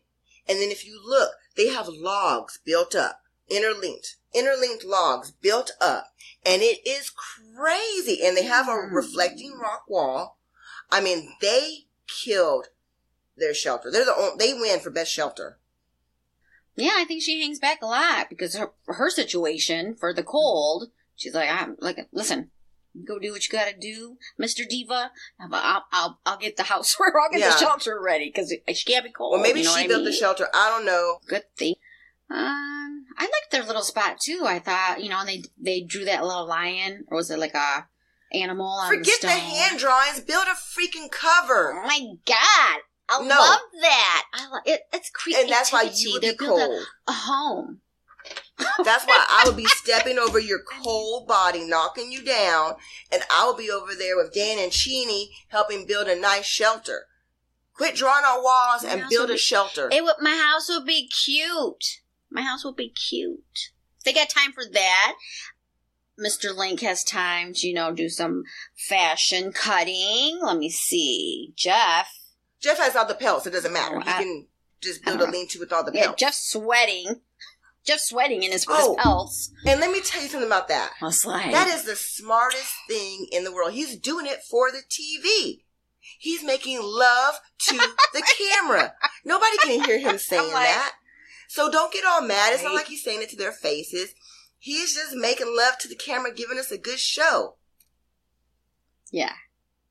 and 0.48 0.58
then 0.58 0.70
if 0.70 0.84
you 0.86 1.00
look, 1.04 1.32
they 1.56 1.68
have 1.68 1.88
logs 1.88 2.58
built 2.64 2.94
up, 2.94 3.22
interlinked, 3.48 4.16
interlinked 4.34 4.84
logs 4.84 5.30
built 5.30 5.72
up, 5.80 6.12
and 6.44 6.62
it 6.62 6.86
is 6.86 7.10
crazy. 7.10 8.20
And 8.22 8.36
they 8.36 8.44
have 8.44 8.68
a 8.68 8.72
Hmm. 8.72 8.94
reflecting 8.94 9.58
rock 9.58 9.84
wall. 9.88 10.38
I 10.90 11.00
mean, 11.00 11.36
they 11.40 11.86
killed 12.06 12.68
their 13.36 13.54
shelter. 13.54 13.90
They're 13.90 14.04
the 14.04 14.14
only, 14.16 14.36
they 14.38 14.54
win 14.54 14.80
for 14.80 14.90
best 14.90 15.12
shelter. 15.12 15.59
Yeah, 16.76 16.92
I 16.96 17.04
think 17.04 17.22
she 17.22 17.40
hangs 17.42 17.58
back 17.58 17.82
a 17.82 17.86
lot 17.86 18.28
because 18.30 18.54
her 18.56 18.70
her 18.86 19.10
situation 19.10 19.94
for 19.94 20.14
the 20.14 20.22
cold, 20.22 20.90
she's 21.16 21.34
like, 21.34 21.50
I'm 21.50 21.76
like, 21.80 21.98
listen, 22.12 22.50
go 23.06 23.18
do 23.18 23.32
what 23.32 23.46
you 23.46 23.50
got 23.52 23.68
to 23.68 23.76
do, 23.78 24.16
Mister 24.38 24.64
Diva. 24.68 25.10
I'll, 25.52 25.84
I'll 25.92 26.20
I'll 26.24 26.38
get 26.38 26.56
the 26.56 26.64
house 26.64 26.94
where 26.98 27.12
I'll 27.20 27.30
get 27.30 27.40
Yeah. 27.40 27.50
the 27.50 27.58
shelter 27.58 28.00
ready 28.02 28.26
because 28.34 28.54
she 28.74 28.92
can't 28.92 29.04
be 29.04 29.10
cold. 29.12 29.32
Well, 29.32 29.42
maybe 29.42 29.60
you 29.60 29.66
know 29.66 29.72
she 29.72 29.82
what 29.82 29.84
I 29.84 29.88
built 29.88 30.04
the 30.04 30.12
shelter. 30.12 30.46
I 30.54 30.70
don't 30.70 30.86
know. 30.86 31.18
Good 31.26 31.44
thing. 31.56 31.74
Um, 32.30 33.06
I 33.18 33.22
liked 33.24 33.50
their 33.50 33.64
little 33.64 33.82
spot 33.82 34.18
too. 34.20 34.44
I 34.46 34.60
thought, 34.60 35.02
you 35.02 35.08
know, 35.10 35.24
they 35.26 35.42
they 35.60 35.80
drew 35.82 36.04
that 36.04 36.24
little 36.24 36.46
lion, 36.46 37.04
or 37.08 37.16
was 37.16 37.30
it 37.30 37.38
like 37.40 37.54
a 37.54 37.86
animal 38.32 38.66
on 38.66 38.88
Forget 38.94 39.20
the 39.20 39.26
the 39.26 39.32
hand 39.32 39.78
drawings. 39.80 40.20
Build 40.20 40.46
a 40.46 40.54
freaking 40.54 41.10
cover. 41.10 41.74
Oh 41.74 41.86
my 41.86 42.00
god! 42.26 42.80
I 43.10 43.20
No. 43.22 43.34
love 43.34 43.60
that. 43.80 44.26
I 44.32 44.46
love 44.48 44.62
it. 44.64 44.82
It's 44.92 45.10
creativity. 45.10 45.50
And 45.50 45.52
that's 45.52 45.72
why 45.72 45.90
you 45.94 46.12
would 46.12 46.22
be 46.22 46.28
a- 46.28 46.36
cold. 46.36 46.86
a 47.06 47.12
home. 47.12 47.80
That's 48.84 49.04
why 49.06 49.24
I 49.28 49.44
would 49.46 49.56
be 49.56 49.64
stepping 49.68 50.18
over 50.18 50.38
your 50.38 50.60
cold 50.82 51.26
body, 51.26 51.64
knocking 51.64 52.12
you 52.12 52.22
down, 52.22 52.74
and 53.10 53.22
I 53.30 53.46
would 53.46 53.56
be 53.56 53.70
over 53.70 53.94
there 53.94 54.16
with 54.16 54.32
Dan 54.34 54.58
and 54.58 54.70
Chini 54.70 55.30
helping 55.48 55.86
build 55.86 56.06
a 56.08 56.18
nice 56.18 56.44
shelter. 56.44 57.06
Quit 57.74 57.94
drawing 57.96 58.24
on 58.24 58.42
walls 58.44 58.84
and 58.84 59.08
build 59.08 59.30
a 59.30 59.38
shelter. 59.38 59.88
It 59.90 60.04
would. 60.04 60.16
My 60.20 60.36
house 60.36 60.68
would 60.68 60.84
be 60.84 61.08
cute. 61.08 62.00
My 62.30 62.42
house 62.42 62.64
would 62.64 62.76
be 62.76 62.90
cute. 62.90 63.70
They 64.04 64.12
got 64.12 64.28
time 64.28 64.52
for 64.52 64.64
that, 64.72 65.14
Mr. 66.18 66.54
Link 66.54 66.80
has 66.80 67.02
time 67.02 67.54
to, 67.54 67.66
you 67.66 67.72
know, 67.74 67.92
do 67.92 68.08
some 68.10 68.42
fashion 68.76 69.52
cutting. 69.52 70.38
Let 70.42 70.58
me 70.58 70.68
see. 70.68 71.52
Jeff. 71.56 72.08
Jeff 72.60 72.78
has 72.78 72.94
all 72.96 73.06
the 73.06 73.14
pelts. 73.14 73.46
It 73.46 73.50
doesn't 73.50 73.72
matter. 73.72 73.96
Oh, 73.96 74.00
He 74.00 74.08
I- 74.10 74.22
can 74.22 74.46
just 74.80 75.04
build 75.04 75.20
a 75.20 75.26
lean-to 75.30 75.58
with 75.58 75.72
all 75.72 75.84
the 75.84 75.92
Yeah, 75.94 76.06
pelts. 76.06 76.20
Jeff's 76.20 76.50
sweating. 76.52 77.20
Jeff's 77.84 78.08
sweating 78.10 78.42
in 78.42 78.52
his, 78.52 78.66
Oh. 78.68 78.94
his 78.94 79.02
pelts. 79.02 79.50
and 79.66 79.80
let 79.80 79.90
me 79.90 80.00
tell 80.02 80.22
you 80.22 80.28
something 80.28 80.46
about 80.46 80.68
that. 80.68 80.92
I 81.00 81.04
was 81.06 81.24
like, 81.24 81.50
That 81.50 81.68
is 81.68 81.84
the 81.84 81.96
smartest 81.96 82.72
thing 82.88 83.26
in 83.32 83.44
the 83.44 83.52
world. 83.52 83.72
He's 83.72 83.96
doing 83.96 84.26
it 84.26 84.40
for 84.48 84.70
the 84.70 84.82
TV. 84.88 85.64
He's 86.18 86.42
making 86.42 86.80
love 86.82 87.40
to 87.68 87.76
the 88.12 88.22
camera. 88.38 88.94
Nobody 89.24 89.56
can 89.58 89.84
hear 89.84 89.98
him 89.98 90.18
saying 90.18 90.52
like- 90.52 90.66
that. 90.68 90.94
So 91.48 91.70
don't 91.70 91.92
get 91.92 92.04
all 92.04 92.20
mad. 92.20 92.52
It's 92.52 92.62
not 92.62 92.74
like 92.74 92.86
he's 92.86 93.02
saying 93.02 93.22
it 93.22 93.30
to 93.30 93.36
their 93.36 93.50
faces. 93.52 94.14
He's 94.58 94.94
just 94.94 95.14
making 95.16 95.52
love 95.56 95.78
to 95.78 95.88
the 95.88 95.96
camera, 95.96 96.32
giving 96.32 96.58
us 96.58 96.70
a 96.70 96.78
good 96.78 97.00
show. 97.00 97.56
yeah. 99.10 99.32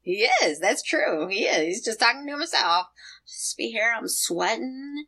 He 0.01 0.27
is. 0.43 0.59
That's 0.59 0.81
true. 0.81 1.27
He 1.27 1.45
is. 1.45 1.65
He's 1.75 1.85
just 1.85 1.99
talking 1.99 2.25
to 2.25 2.33
himself. 2.33 2.87
Just 3.27 3.57
be 3.57 3.69
here. 3.69 3.93
I'm 3.95 4.07
sweating. 4.07 5.05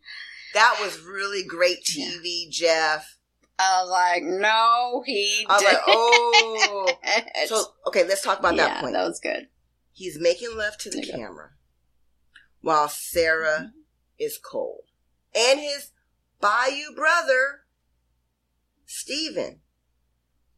That 0.53 0.77
was 0.81 0.99
really 1.01 1.43
great 1.43 1.83
TV, 1.83 2.49
Jeff. 2.49 3.17
I 3.57 3.81
was 3.81 3.89
like, 3.89 4.23
no, 4.23 5.03
he 5.05 5.45
I 5.47 5.53
was 5.53 5.61
did. 5.61 5.73
like, 5.73 5.81
oh. 5.87 6.93
So, 7.47 7.63
okay, 7.87 8.07
let's 8.07 8.21
talk 8.21 8.39
about 8.39 8.55
yeah, 8.55 8.67
that 8.67 8.81
point. 8.81 8.93
that 8.93 9.07
was 9.07 9.19
good. 9.19 9.47
He's 9.93 10.19
making 10.19 10.57
love 10.57 10.77
to 10.79 10.89
the 10.89 10.97
There 10.97 11.05
you 11.05 11.11
go. 11.11 11.17
camera 11.17 11.49
while 12.61 12.89
Sarah 12.89 13.57
mm-hmm. 13.59 13.79
is 14.19 14.37
cold. 14.37 14.83
And 15.35 15.59
his 15.59 15.91
Bayou 16.39 16.95
brother, 16.95 17.61
Steven. 18.85 19.59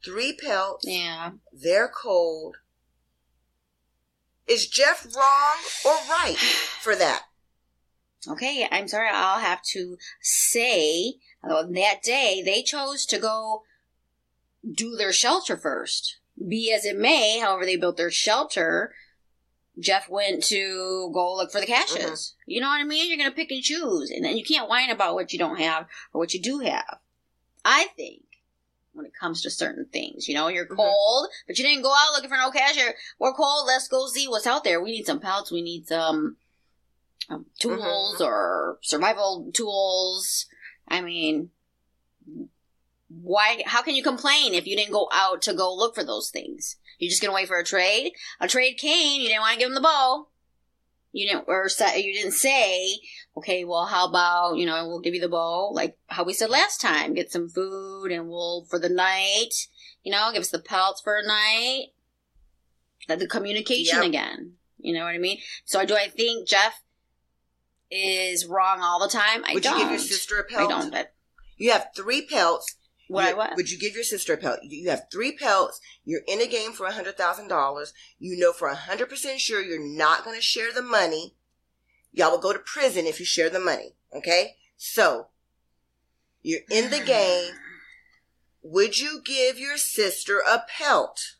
Three 0.03 0.33
pelts. 0.33 0.85
Yeah. 0.87 1.31
They're 1.51 1.89
cold. 1.89 2.57
Is 4.47 4.67
Jeff 4.67 5.05
wrong 5.15 5.57
or 5.85 5.97
right 6.09 6.37
for 6.81 6.95
that? 6.95 7.23
Okay, 8.27 8.67
I'm 8.71 8.87
sorry. 8.87 9.09
I'll 9.11 9.39
have 9.39 9.61
to 9.73 9.97
say 10.21 11.15
uh, 11.43 11.63
that 11.63 12.01
day 12.03 12.41
they 12.43 12.63
chose 12.63 13.05
to 13.07 13.19
go 13.19 13.63
do 14.69 14.95
their 14.95 15.11
shelter 15.11 15.57
first. 15.57 16.19
Be 16.47 16.71
as 16.73 16.85
it 16.85 16.97
may, 16.97 17.39
however, 17.39 17.65
they 17.65 17.75
built 17.75 17.97
their 17.97 18.09
shelter. 18.09 18.93
Jeff 19.79 20.09
went 20.09 20.43
to 20.45 21.11
go 21.13 21.35
look 21.35 21.51
for 21.51 21.59
the 21.59 21.67
caches. 21.67 22.35
You 22.45 22.61
know 22.61 22.67
what 22.67 22.79
I 22.79 22.83
mean? 22.83 23.09
You're 23.09 23.17
going 23.17 23.29
to 23.29 23.35
pick 23.35 23.51
and 23.51 23.61
choose, 23.61 24.09
and 24.09 24.23
then 24.23 24.37
you 24.37 24.43
can't 24.43 24.69
whine 24.69 24.89
about 24.89 25.15
what 25.15 25.33
you 25.33 25.39
don't 25.39 25.59
have 25.59 25.87
or 26.13 26.19
what 26.19 26.33
you 26.33 26.41
do 26.41 26.59
have. 26.59 26.99
I 27.65 27.85
think 27.95 28.23
when 28.93 29.05
it 29.05 29.13
comes 29.19 29.41
to 29.41 29.49
certain 29.49 29.85
things, 29.91 30.27
you 30.27 30.35
know, 30.35 30.47
you're 30.47 30.67
Mhm. 30.67 30.75
cold, 30.75 31.27
but 31.47 31.57
you 31.57 31.63
didn't 31.63 31.83
go 31.83 31.93
out 31.93 32.13
looking 32.13 32.29
for 32.29 32.37
no 32.37 32.51
cache. 32.51 32.93
We're 33.19 33.33
cold. 33.33 33.67
Let's 33.67 33.87
go 33.87 34.07
see 34.07 34.27
what's 34.27 34.47
out 34.47 34.63
there. 34.63 34.81
We 34.81 34.91
need 34.91 35.05
some 35.05 35.19
pelts. 35.19 35.51
We 35.51 35.61
need 35.61 35.87
some 35.87 36.37
um, 37.29 37.45
tools 37.59 38.19
or 38.21 38.79
survival 38.81 39.49
tools. 39.53 40.45
I 40.87 41.01
mean, 41.01 41.51
why? 43.09 43.63
How 43.65 43.81
can 43.81 43.95
you 43.95 44.03
complain 44.03 44.53
if 44.53 44.67
you 44.67 44.75
didn't 44.75 44.91
go 44.91 45.07
out 45.11 45.41
to 45.43 45.53
go 45.53 45.73
look 45.73 45.95
for 45.95 46.03
those 46.03 46.29
things? 46.29 46.75
You're 46.99 47.09
just 47.09 47.21
gonna 47.21 47.33
wait 47.33 47.47
for 47.47 47.57
a 47.57 47.63
trade. 47.63 48.13
A 48.39 48.47
trade 48.47 48.75
came. 48.75 49.21
You 49.21 49.27
didn't 49.29 49.41
want 49.41 49.53
to 49.53 49.59
give 49.59 49.69
him 49.69 49.75
the 49.75 49.81
bow. 49.81 50.27
You 51.15 51.27
didn't, 51.27 51.45
or 51.47 51.69
say, 51.69 52.01
you 52.01 52.11
didn't 52.11 52.31
say, 52.33 52.97
okay, 53.37 53.63
well, 53.65 53.85
how 53.85 54.07
about 54.09 54.57
you 54.57 54.65
know 54.65 54.87
we'll 54.87 54.99
give 54.99 55.13
you 55.13 55.21
the 55.21 55.29
bow, 55.29 55.69
like 55.71 55.95
how 56.07 56.23
we 56.23 56.33
said 56.33 56.49
last 56.49 56.81
time. 56.81 57.13
Get 57.13 57.31
some 57.31 57.47
food 57.49 58.11
and 58.11 58.27
we'll 58.27 58.65
for 58.69 58.79
the 58.79 58.89
night. 58.89 59.53
You 60.03 60.11
know, 60.11 60.31
give 60.33 60.41
us 60.41 60.49
the 60.49 60.59
pelts 60.59 61.01
for 61.01 61.15
a 61.17 61.25
night. 61.25 61.87
The 63.07 63.27
communication 63.27 63.99
Yep. 63.99 64.05
again. 64.07 64.53
You 64.79 64.93
know 64.93 65.03
what 65.05 65.13
I 65.13 65.17
mean? 65.19 65.39
So 65.65 65.85
do 65.85 65.95
I 65.95 66.07
think 66.09 66.47
Jeff 66.47 66.81
is 67.91 68.45
wrong 68.45 68.81
all 68.81 68.99
the 68.99 69.07
time? 69.07 69.43
I 69.45 69.53
Would 69.53 69.63
don't. 69.63 69.77
you 69.77 69.83
give 69.83 69.91
your 69.91 69.99
sister 69.99 70.39
a 70.39 70.43
pelt? 70.43 70.71
i 70.71 70.79
don't. 70.79 70.91
But 70.91 71.13
You 71.57 71.71
have 71.71 71.89
three 71.95 72.25
pelts. 72.25 72.75
What 73.13 73.25
I 73.25 73.29
You- 73.29 73.37
what? 73.37 73.55
Would 73.55 73.71
you 73.71 73.77
give 73.79 73.95
your 73.95 74.03
sister 74.03 74.33
a 74.33 74.37
pelt? 74.37 74.59
You 74.63 74.89
have 74.89 75.07
three 75.11 75.31
pelts. 75.37 75.79
You're 76.03 76.23
in 76.27 76.41
a 76.41 76.47
game 76.47 76.73
for 76.73 76.85
a 76.85 76.91
hundred 76.93 77.17
thousand 77.17 77.47
dollars. 77.47 77.93
You 78.19 78.37
know 78.37 78.51
for 78.53 78.67
a 78.67 78.75
hundred 78.75 79.09
percent 79.09 79.39
sure 79.39 79.61
you're 79.61 79.79
not 79.79 80.23
going 80.23 80.35
to 80.35 80.41
share 80.41 80.73
the 80.73 80.81
money. 80.81 81.35
Y'all 82.11 82.31
will 82.31 82.37
go 82.39 82.53
to 82.53 82.59
prison 82.59 83.05
if 83.05 83.19
you 83.19 83.25
share 83.25 83.49
the 83.49 83.59
money. 83.59 83.95
Okay, 84.13 84.57
so 84.77 85.27
you're 86.41 86.61
in 86.69 86.89
the 86.91 86.99
game. 86.99 87.53
Would 88.61 88.99
you 88.99 89.21
give 89.23 89.59
your 89.59 89.77
sister 89.77 90.39
a 90.39 90.63
pelt? 90.67 91.35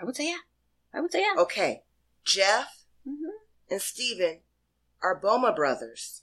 I 0.00 0.04
would 0.04 0.16
say 0.16 0.28
yeah. 0.28 0.38
I 0.94 1.00
would 1.00 1.12
say 1.12 1.20
yeah. 1.22 1.40
Okay, 1.40 1.82
Jeff 2.24 2.84
hmm 3.04 3.14
and 3.70 3.82
Steven 3.82 4.40
are 5.02 5.14
Boma 5.14 5.52
brothers, 5.52 6.22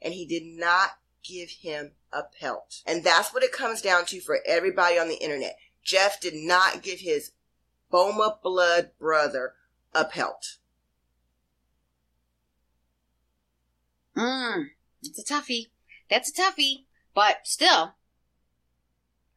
and 0.00 0.14
he 0.14 0.26
did 0.26 0.44
not 0.44 0.98
give 1.22 1.50
him 1.50 1.92
a 2.12 2.22
pelt. 2.22 2.82
And 2.86 3.04
that's 3.04 3.32
what 3.34 3.42
it 3.42 3.52
comes 3.52 3.82
down 3.82 4.04
to 4.06 4.20
for 4.20 4.38
everybody 4.46 4.98
on 4.98 5.08
the 5.08 5.22
internet. 5.22 5.56
Jeff 5.82 6.20
did 6.20 6.34
not 6.34 6.82
give 6.82 7.00
his 7.00 7.32
Boma 7.90 8.38
blood 8.42 8.90
brother 8.98 9.54
a 9.94 10.04
pelt. 10.04 10.58
Mm, 14.16 14.70
it's 15.02 15.18
a 15.18 15.34
toughie. 15.34 15.66
That's 16.10 16.30
a 16.30 16.42
toughie. 16.42 16.84
But 17.14 17.46
still, 17.46 17.94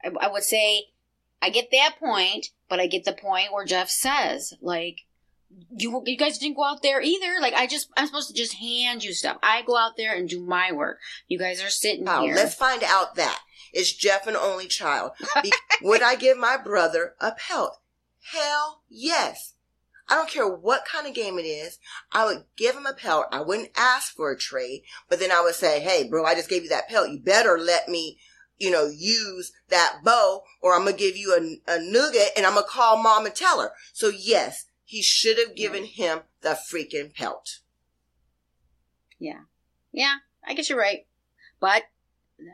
I, 0.04 0.12
I 0.20 0.32
would 0.32 0.44
say 0.44 0.90
I 1.42 1.50
get 1.50 1.70
that 1.72 1.96
point, 2.00 2.48
but 2.68 2.80
I 2.80 2.88
get 2.88 3.06
the 3.06 3.14
point 3.14 3.54
where 3.54 3.66
Jeff 3.66 3.90
says, 3.90 4.54
like, 4.62 5.06
you 5.76 6.02
you 6.06 6.18
guys 6.18 6.38
didn't 6.38 6.56
go 6.58 6.64
out 6.64 6.82
there 6.82 7.02
either. 7.02 7.40
Like, 7.42 7.54
I 7.54 7.68
just 7.68 7.90
I'm 7.98 8.06
supposed 8.08 8.28
to 8.30 8.34
just 8.36 8.56
hand 8.56 9.04
you 9.04 9.14
stuff. 9.14 9.38
I 9.42 9.62
go 9.64 9.78
out 9.78 9.98
there 9.98 10.16
and 10.16 10.30
do 10.30 10.40
my 10.46 10.72
work. 10.72 11.00
You 11.28 11.40
guys 11.40 11.64
are 11.64 11.70
sitting 11.70 12.06
Wow, 12.06 12.24
here. 12.24 12.36
let's 12.36 12.56
find 12.56 12.84
out 12.84 13.16
that. 13.16 13.40
Is 13.74 13.94
Jeff 13.94 14.26
an 14.28 14.36
only 14.36 14.68
child? 14.68 15.12
Be- 15.44 15.52
would 15.82 16.02
I 16.02 16.16
give 16.16 16.38
my 16.38 16.58
brother 16.58 17.16
a 17.20 17.32
pelt? 17.34 17.78
Hell 18.32 18.82
yes. 18.90 19.54
I 20.12 20.16
don't 20.16 20.30
care 20.30 20.48
what 20.48 20.86
kind 20.86 21.06
of 21.06 21.14
game 21.14 21.38
it 21.38 21.44
is. 21.44 21.78
I 22.12 22.26
would 22.26 22.46
give 22.58 22.76
him 22.76 22.88
a 22.88 22.94
pelt. 22.96 23.28
I 23.32 23.42
wouldn't 23.42 23.70
ask 23.78 24.16
for 24.16 24.32
a 24.32 24.38
trade, 24.38 24.82
but 25.08 25.20
then 25.20 25.32
I 25.32 25.42
would 25.42 25.54
say, 25.54 25.80
hey, 25.82 26.08
bro, 26.10 26.26
I 26.26 26.34
just 26.34 26.50
gave 26.50 26.64
you 26.64 26.70
that 26.70 26.90
pelt. 26.90 27.10
You 27.10 27.20
better 27.20 27.60
let 27.60 27.88
me, 27.88 28.18
you 28.58 28.72
know, 28.72 28.88
use 28.92 29.52
that 29.70 29.98
bow 30.04 30.42
or 30.62 30.74
I'm 30.76 30.88
to 30.88 30.94
give 30.94 31.16
you 31.16 31.34
a, 31.68 31.72
a 31.72 31.80
nugget 31.80 32.30
and 32.36 32.48
I'm 32.48 32.56
to 32.56 32.64
call 32.64 32.98
mom 33.02 33.28
and 33.28 33.36
tell 33.36 33.62
her. 33.62 33.70
So 33.94 34.10
yes, 34.10 34.66
he 34.90 35.04
should 35.04 35.38
have 35.38 35.56
given 35.56 35.86
him 35.86 36.22
the 36.42 36.58
freaking 36.74 37.14
pelt. 37.14 37.60
Yeah, 39.20 39.42
Yeah, 39.92 40.16
I 40.44 40.56
guess 40.56 40.68
you're 40.68 40.80
right. 40.80 41.06
But 41.60 41.84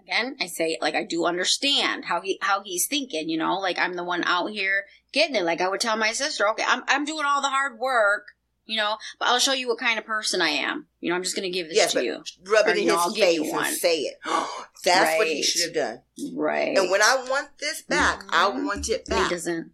again, 0.04 0.36
I 0.41 0.48
say 0.48 0.78
like 0.82 0.95
I 0.95 1.04
do 1.06 1.24
understand 1.26 2.04
how 2.06 2.19
he 2.19 2.38
how 2.41 2.62
he's 2.63 2.88
thinking. 2.88 3.30
You 3.30 3.38
know, 3.38 3.58
like 3.60 3.80
I'm 3.80 3.93
the 3.93 4.04
one 4.04 4.24
out 4.26 4.48
here 4.52 4.84
getting 5.13 5.36
it. 5.38 5.43
Like 5.43 5.62
I 5.62 5.69
would 5.69 5.80
tell 5.80 5.95
my 5.95 6.12
sister, 6.12 6.45
okay, 6.50 6.65
I'm 6.67 6.84
I'm 6.89 7.06
doing 7.06 7.24
all 7.26 7.41
the 7.41 7.50
hard 7.50 7.80
work. 7.80 8.28
You 8.65 8.78
know, 8.78 8.98
but 9.19 9.28
I'll 9.30 9.38
show 9.39 9.54
you 9.54 9.67
what 9.69 9.78
kind 9.78 9.98
of 10.00 10.06
person 10.06 10.41
I 10.41 10.50
am. 10.50 10.88
You 11.00 11.10
know, 11.12 11.15
I'm 11.15 11.21
just 11.24 11.36
going 11.36 11.50
to 11.50 11.56
give 11.56 11.67
this 11.67 11.78
Yes, 11.78 11.93
to 11.93 12.04
you. 12.04 12.24
Rub 12.52 12.67
it 12.67 12.78
in 12.80 12.89
his 12.89 13.15
face 13.15 13.39
one. 13.52 13.63
and 13.67 13.76
say 13.76 14.00
it. 14.00 14.15
That's 14.84 15.19
what 15.19 15.28
he 15.28 15.43
should 15.43 15.65
have 15.65 15.74
done. 15.76 16.02
Right. 16.36 16.76
And 16.76 16.89
when 16.89 17.02
I 17.04 17.28
want 17.30 17.50
this 17.60 17.84
back, 17.84 18.24
I 18.32 18.50
Mhm. 18.50 18.65
want 18.65 18.89
it 18.89 19.06
back. 19.06 19.30
he 19.30 19.36
doesn't. 19.36 19.71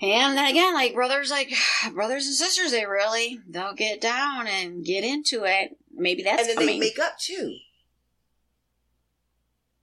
And 0.00 0.36
then 0.36 0.50
again, 0.50 0.74
like 0.74 0.94
brothers, 0.94 1.30
like 1.30 1.52
brothers 1.94 2.26
and 2.26 2.34
sisters, 2.34 2.72
they 2.72 2.84
really 2.86 3.40
they'll 3.48 3.74
get 3.74 4.00
down 4.00 4.46
and 4.46 4.84
get 4.84 5.04
into 5.04 5.44
it. 5.44 5.76
Maybe 5.92 6.22
that's 6.22 6.40
And 6.42 6.48
then 6.50 6.56
coming. 6.56 6.80
they 6.80 6.86
make 6.86 6.98
up 6.98 7.18
too. 7.18 7.56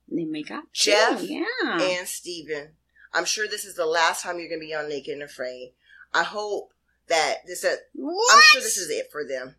They 0.10 0.26
make 0.26 0.52
up. 0.52 0.65
Jeff 0.74 1.19
too, 1.21 1.28
yeah. 1.28 1.80
and 1.82 2.08
Steven. 2.08 2.69
I'm 3.13 3.26
sure 3.26 3.47
this 3.47 3.65
is 3.65 3.76
the 3.76 3.86
last 3.86 4.24
time 4.24 4.39
you're 4.39 4.47
going 4.50 4.62
to 4.62 4.65
be 4.67 4.74
on 4.76 4.89
Naked 4.89 5.13
and 5.13 5.24
Afraid. 5.24 5.74
I 6.13 6.24
hope 6.24 6.74
that 7.08 7.38
this. 7.47 7.63
Uh, 7.63 7.76
what? 7.93 8.36
I'm 8.36 8.41
sure 8.43 8.62
this 8.62 8.78
is 8.78 8.89
it 8.89 9.10
for 9.12 9.26
them. 9.26 9.56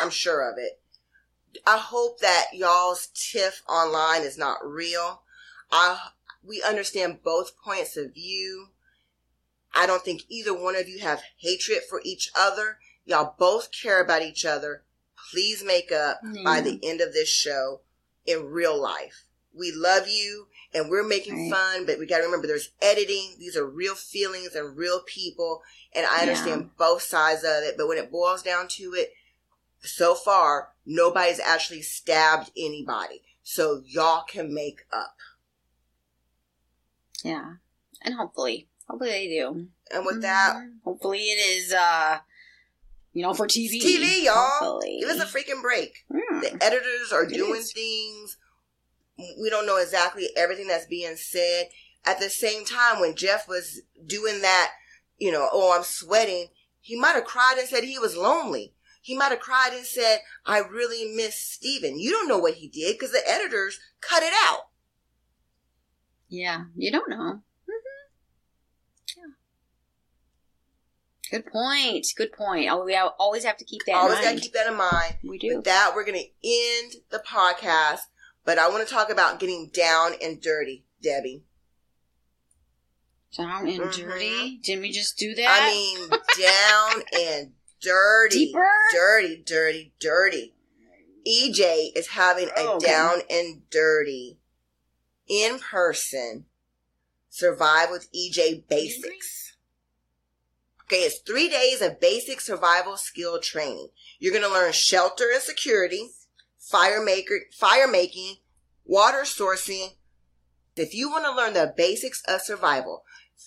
I'm 0.00 0.10
sure 0.10 0.48
of 0.50 0.58
it. 0.58 0.80
I 1.66 1.76
hope 1.76 2.20
that 2.20 2.46
y'all's 2.52 3.08
tiff 3.14 3.62
online 3.68 4.22
is 4.22 4.36
not 4.38 4.58
real. 4.64 5.22
I 5.70 5.98
we 6.44 6.62
understand 6.62 7.22
both 7.22 7.56
points 7.62 7.96
of 7.96 8.14
view. 8.14 8.68
I 9.74 9.86
don't 9.86 10.02
think 10.02 10.22
either 10.28 10.52
one 10.54 10.76
of 10.76 10.88
you 10.88 11.00
have 11.00 11.22
hatred 11.38 11.80
for 11.88 12.00
each 12.04 12.30
other. 12.38 12.78
Y'all 13.04 13.34
both 13.38 13.70
care 13.72 14.02
about 14.02 14.22
each 14.22 14.44
other. 14.44 14.82
Please 15.30 15.64
make 15.64 15.90
up 15.90 16.20
by 16.44 16.60
the 16.60 16.78
end 16.82 17.00
of 17.00 17.12
this 17.12 17.28
show 17.28 17.80
in 18.26 18.46
real 18.46 18.80
life. 18.80 19.24
We 19.54 19.72
love 19.72 20.08
you 20.08 20.48
and 20.74 20.88
we're 20.90 21.02
making 21.06 21.50
Right. 21.50 21.52
fun, 21.52 21.86
but 21.86 21.98
we 21.98 22.06
got 22.06 22.18
to 22.18 22.24
remember 22.24 22.46
there's 22.46 22.70
editing. 22.80 23.36
These 23.38 23.56
are 23.56 23.66
real 23.66 23.94
feelings 23.94 24.54
and 24.54 24.76
real 24.76 25.00
people. 25.06 25.62
And 25.94 26.06
I 26.06 26.20
understand 26.20 26.76
both 26.76 27.02
sides 27.02 27.42
of 27.44 27.62
it. 27.62 27.76
But 27.76 27.88
when 27.88 27.98
it 27.98 28.10
boils 28.10 28.42
down 28.42 28.68
to 28.68 28.94
it, 28.94 29.12
so 29.82 30.14
far, 30.14 30.70
nobody's 30.86 31.40
actually 31.40 31.82
stabbed 31.82 32.50
anybody. 32.56 33.22
So 33.42 33.82
y'all 33.86 34.22
can 34.22 34.54
make 34.54 34.86
up. 34.92 35.16
Yeah. 37.24 37.54
And 38.02 38.14
hopefully, 38.14 38.68
hopefully 38.92 39.10
they 39.10 39.28
do. 39.28 39.68
And 39.90 40.04
with 40.04 40.20
that, 40.22 40.54
Mhm. 40.56 40.82
hopefully 40.84 41.30
it 41.30 41.38
is, 41.38 41.72
uh, 41.72 42.20
you 43.14 43.22
know, 43.22 43.32
for 43.32 43.46
TV. 43.46 43.80
TV, 43.80 44.24
y'all. 44.24 44.34
Hopefully. 44.34 44.98
Give 45.00 45.08
us 45.08 45.20
a 45.20 45.26
freaking 45.26 45.62
break. 45.62 46.04
The 46.08 46.58
editors 46.62 47.10
are 47.12 47.24
It 47.24 47.32
doing 47.32 47.60
is. 47.60 47.72
things. 47.72 48.36
We 49.40 49.48
don't 49.50 49.66
know 49.66 49.76
exactly 49.76 50.28
everything 50.36 50.66
that's 50.66 50.86
being 50.86 51.16
said. 51.16 51.70
At 52.04 52.18
the 52.20 52.28
same 52.30 52.64
time, 52.64 53.00
when 53.00 53.14
Jeff 53.14 53.48
was 53.48 53.82
doing 54.04 54.40
that, 54.42 54.74
you 55.18 55.30
know, 55.30 55.48
oh, 55.52 55.72
I'm 55.72 55.84
sweating, 55.84 56.48
he 56.80 56.96
might 56.98 57.14
have 57.14 57.24
cried 57.24 57.56
and 57.58 57.68
said 57.68 57.84
he 57.84 57.98
was 57.98 58.16
lonely. 58.16 58.74
He 59.00 59.16
might 59.16 59.30
have 59.30 59.40
cried 59.40 59.72
and 59.72 59.86
said, 59.86 60.20
I 60.44 60.58
really 60.58 61.14
miss 61.14 61.36
Steven. 61.36 61.98
You 61.98 62.10
don't 62.10 62.28
know 62.28 62.38
what 62.38 62.54
he 62.54 62.68
did 62.68 62.94
because 62.98 63.12
the 63.12 63.26
editors 63.28 63.78
cut 64.00 64.22
it 64.22 64.32
out. 64.34 64.68
Yeah, 66.28 66.64
you 66.76 66.90
don't 66.90 67.08
know. 67.10 67.42
hmm 67.66 67.72
Yeah. 69.16 69.32
Good 71.32 71.46
point. 71.46 72.06
Good 72.14 72.32
point. 72.32 72.68
Oh, 72.70 72.84
we 72.84 72.94
always 72.94 73.42
have 73.44 73.56
to 73.56 73.64
keep 73.64 73.80
that 73.86 73.94
Always 73.94 74.18
in 74.18 74.22
got 74.22 74.28
to 74.28 74.34
mind. 74.34 74.42
keep 74.42 74.52
that 74.52 74.66
in 74.66 74.76
mind. 74.76 75.16
we 75.24 75.38
do. 75.38 75.56
With 75.56 75.64
that, 75.64 75.92
we're 75.94 76.04
going 76.04 76.22
to 76.22 76.48
end 76.48 76.92
the 77.10 77.20
podcast, 77.26 78.00
but 78.44 78.58
I 78.58 78.68
want 78.68 78.86
to 78.86 78.94
talk 78.94 79.10
about 79.10 79.40
getting 79.40 79.70
down 79.72 80.12
and 80.22 80.42
dirty, 80.42 80.84
Debbie. 81.02 81.42
Down 83.34 83.66
and 83.66 83.80
Mhm. 83.80 83.96
dirty. 83.96 84.58
Didn't 84.62 84.82
we 84.82 84.92
just 84.92 85.16
do 85.16 85.34
that? 85.34 85.62
I 85.62 85.70
mean, 85.72 86.10
down 86.38 87.02
and 87.18 87.54
dirty. 87.80 88.46
deeper. 88.48 88.68
Dirty, 88.92 89.36
dirty, 89.38 89.94
dirty. 90.00 90.54
EJ 91.26 91.92
is 91.96 92.08
having 92.08 92.48
a 92.48 92.52
Oh, 92.58 92.76
okay. 92.76 92.86
down 92.88 93.22
and 93.30 93.62
dirty 93.70 94.38
in 95.28 95.58
person 95.60 96.44
survive 97.30 97.88
with 97.90 98.08
EJ 98.12 98.64
basics. 98.68 99.51
Okay, 100.92 101.04
it's 101.04 101.20
three 101.20 101.48
days 101.48 101.80
of 101.80 102.00
basic 102.00 102.38
survival 102.38 102.98
skill 102.98 103.40
training. 103.40 103.88
You're 104.18 104.38
going 104.38 104.44
to 104.44 104.52
learn 104.52 104.72
shelter 104.72 105.30
and 105.32 105.40
security, 105.40 106.10
fire 106.58 107.02
maker, 107.02 107.40
fire 107.50 107.88
making, 107.88 108.36
water 108.84 109.22
sourcing. 109.22 109.94
If 110.76 110.92
you 110.94 111.08
want 111.10 111.24
to 111.24 111.34
learn 111.34 111.54
the 111.54 111.72
basics 111.74 112.22
of 112.28 112.42
survival, 112.42 113.04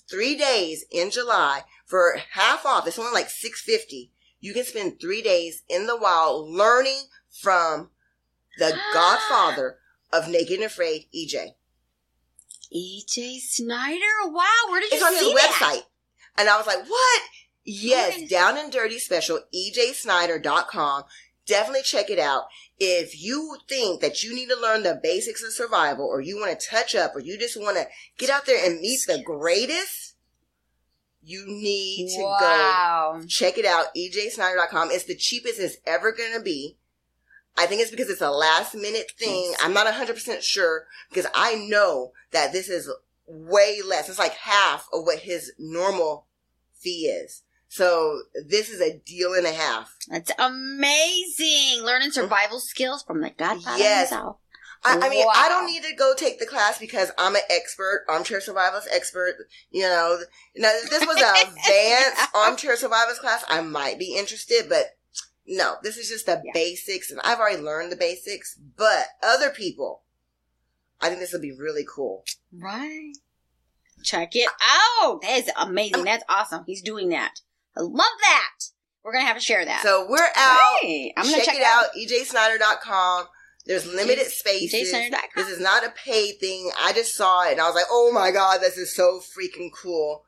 three 0.10 0.36
days 0.36 0.86
in 0.90 1.12
July 1.12 1.62
for 1.86 2.18
half 2.32 2.66
off. 2.66 2.88
It's 2.88 2.98
only 2.98 3.14
like 3.14 3.30
six 3.30 3.62
fifty. 3.62 4.12
You 4.40 4.52
can 4.52 4.64
spend 4.66 5.00
three 5.00 5.22
days 5.22 5.62
in 5.70 5.86
the 5.86 5.96
wild 5.96 6.50
learning 6.50 7.02
from 7.30 7.92
the 8.58 8.76
Godfather 8.94 9.78
of 10.12 10.28
Naked 10.30 10.56
and 10.56 10.64
Afraid, 10.64 11.06
EJ. 11.16 11.50
EJ 12.76 13.38
Snyder. 13.40 14.26
Wow, 14.26 14.46
where 14.70 14.82
did 14.82 14.92
you 14.92 14.98
see 14.98 15.06
It's 15.06 15.06
on 15.06 15.14
his 15.14 15.34
that? 15.34 15.52
website, 15.62 15.84
and 16.38 16.50
I 16.50 16.58
was 16.58 16.68
like, 16.68 16.88
"What? 16.88 17.22
Yes, 17.64 18.16
Okay. 18.16 18.28
Down 18.28 18.58
and 18.58 18.72
Dirty 18.72 19.00
Special, 19.00 19.40
EJSnyder.com. 19.54 21.04
Definitely 21.48 21.84
check 21.84 22.10
it 22.10 22.20
out. 22.20 22.46
If 22.80 23.22
you 23.22 23.58
think 23.70 24.02
that 24.02 24.24
you 24.24 24.34
need 24.36 24.50
to 24.50 24.60
learn 24.60 24.84
the 24.84 25.00
basics 25.02 25.44
of 25.44 25.54
survival, 25.54 26.06
or 26.06 26.22
you 26.22 26.38
want 26.38 26.60
to 26.60 26.68
touch 26.68 26.94
up, 26.96 27.16
or 27.16 27.20
you 27.20 27.38
just 27.38 27.60
want 27.60 27.78
to 27.78 27.88
get 28.18 28.30
out 28.30 28.46
there 28.46 28.64
and 28.66 28.82
meet 28.82 29.00
the 29.08 29.22
greatest, 29.24 30.16
you 31.24 31.46
need 31.48 32.10
to 32.16 32.22
go 32.22 32.28
check 33.28 33.58
it 33.58 33.66
out 33.66 33.88
ejsnyder.com 33.98 34.90
it's 34.92 35.06
the 35.06 35.16
cheapest 35.16 35.60
it's 35.60 35.78
ever 35.88 36.12
going 36.12 36.32
to 36.34 36.40
be 36.40 36.78
i 37.58 37.66
think 37.66 37.82
it's 37.82 37.90
because 37.90 38.10
it's 38.12 38.22
a 38.22 38.30
last 38.30 38.76
minute 38.76 39.12
thing 39.18 39.54
i'm 39.60 39.74
not 39.74 39.88
100% 39.92 40.42
sure 40.44 40.86
because 41.10 41.26
i 41.34 41.56
know 41.56 42.12
that 42.32 42.52
this 42.54 42.70
is 42.70 42.92
way 43.26 43.80
less 43.84 44.08
it's 44.08 44.20
like 44.20 44.34
half 44.34 44.88
of 44.94 45.02
what 45.04 45.20
his 45.20 45.52
normal 45.58 46.25
fee 46.86 47.08
is 47.08 47.42
so 47.68 48.22
this 48.48 48.70
is 48.70 48.80
a 48.80 48.98
deal 49.00 49.34
and 49.34 49.46
a 49.46 49.52
half 49.52 49.98
That's 50.10 50.32
amazing. 50.40 51.84
Learning 51.84 52.10
mm-hmm. 52.10 52.22
survival 52.22 52.60
skills 52.60 53.04
from 53.04 53.22
the 53.22 53.32
Godfather 53.32 53.80
Yes. 53.80 54.10
himself. 54.12 54.38
I, 54.86 55.00
I 55.02 55.10
mean, 55.10 55.26
I 55.34 55.50
don't 55.50 55.66
need 55.66 55.84
to 55.84 55.96
go 55.96 56.14
take 56.16 56.40
the 56.40 56.46
class 56.46 56.78
because 56.78 57.12
I'm 57.18 57.36
an 57.36 57.42
expert, 57.50 58.06
armchair 58.08 58.40
survivalist 58.40 58.86
expert. 58.94 59.36
You 59.72 59.82
know, 59.82 60.20
now 60.56 60.70
if 60.84 60.90
this 60.92 61.06
was 61.06 61.18
an 61.18 61.48
advanced 61.48 62.36
armchair 62.36 62.76
survivalist 62.76 63.20
class, 63.20 63.44
I 63.50 63.62
might 63.62 63.98
be 63.98 64.16
interested, 64.16 64.70
but 64.70 64.98
no, 65.48 65.76
this 65.82 65.98
is 65.98 66.08
just 66.10 66.28
the 66.28 66.42
Yeah. 66.46 66.52
basics, 66.54 67.10
and 67.10 67.20
I've 67.24 67.40
already 67.40 67.62
learned 67.62 67.92
the 67.92 67.96
basics. 67.96 68.58
But 68.78 69.08
other 69.24 69.50
people, 69.50 70.04
I 71.02 71.10
think 71.10 71.20
this 71.20 71.34
will 71.34 71.42
be 71.42 71.52
really 71.52 71.86
cool. 71.94 72.24
Right. 72.54 73.14
Check 74.06 74.36
it 74.36 74.50
out. 75.02 75.22
That 75.22 75.38
is 75.40 75.50
amazing. 75.60 76.04
That's 76.04 76.24
awesome. 76.30 76.64
He's 76.66 76.82
doing 76.82 77.10
that. 77.10 77.34
I 77.76 77.82
love 77.82 77.96
that. 78.22 78.50
We're 79.04 79.14
gonna 79.14 79.26
have 79.26 79.36
to 79.38 79.42
share 79.42 79.66
that. 79.66 79.84
So 79.84 80.08
we're 80.10 80.20
out. 80.36 80.60
Hey, 80.82 81.14
I'm 81.18 81.26
gonna 81.26 81.38
check, 81.38 81.46
check 81.46 81.56
it 81.56 81.64
out. 81.64 81.86
E 81.98 82.08
EJSnyder.com. 82.08 83.26
There's 83.66 83.86
limited 83.88 84.28
spaces. 84.28 84.92
This 85.36 85.48
is 85.50 85.60
not 85.60 85.84
a 85.86 85.90
paid 85.92 86.40
thing. 86.40 86.70
I 86.80 86.94
just 86.94 87.16
saw 87.16 87.44
it 87.48 87.54
and 87.54 87.62
I 87.62 87.66
was 87.66 87.76
like, 87.76 87.86
oh 87.90 88.12
my 88.14 88.32
god, 88.32 88.62
this 88.62 88.78
is 88.78 88.96
so 88.96 89.20
freaking 89.20 89.70
cool. 89.74 90.24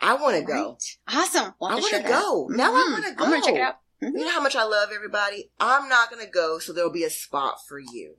I 0.00 0.14
want 0.14 0.36
to 0.36 0.42
go. 0.42 0.70
Right. 0.70 0.98
Awesome. 1.18 1.54
We'll 1.60 1.70
I 1.70 1.74
want 1.74 1.86
to 1.94 1.98
that. 2.02 2.08
go. 2.08 2.48
Now 2.50 2.74
I 2.74 2.78
Mhm. 2.88 2.92
want 2.92 3.04
to 3.06 3.14
go. 3.14 3.24
I'm 3.24 3.30
gonna 3.30 3.44
check 3.44 3.54
it 3.54 3.60
out. 3.60 3.76
You 4.02 4.10
know 4.12 4.30
how 4.30 4.40
much 4.40 4.56
I 4.56 4.64
love 4.64 4.88
everybody? 4.94 5.50
I'm 5.60 5.88
not 5.90 6.10
going 6.10 6.24
to 6.24 6.30
go, 6.30 6.58
so 6.58 6.72
there'll 6.72 6.90
be 6.90 7.04
a 7.04 7.10
spot 7.10 7.58
for 7.68 7.78
you. 7.78 8.16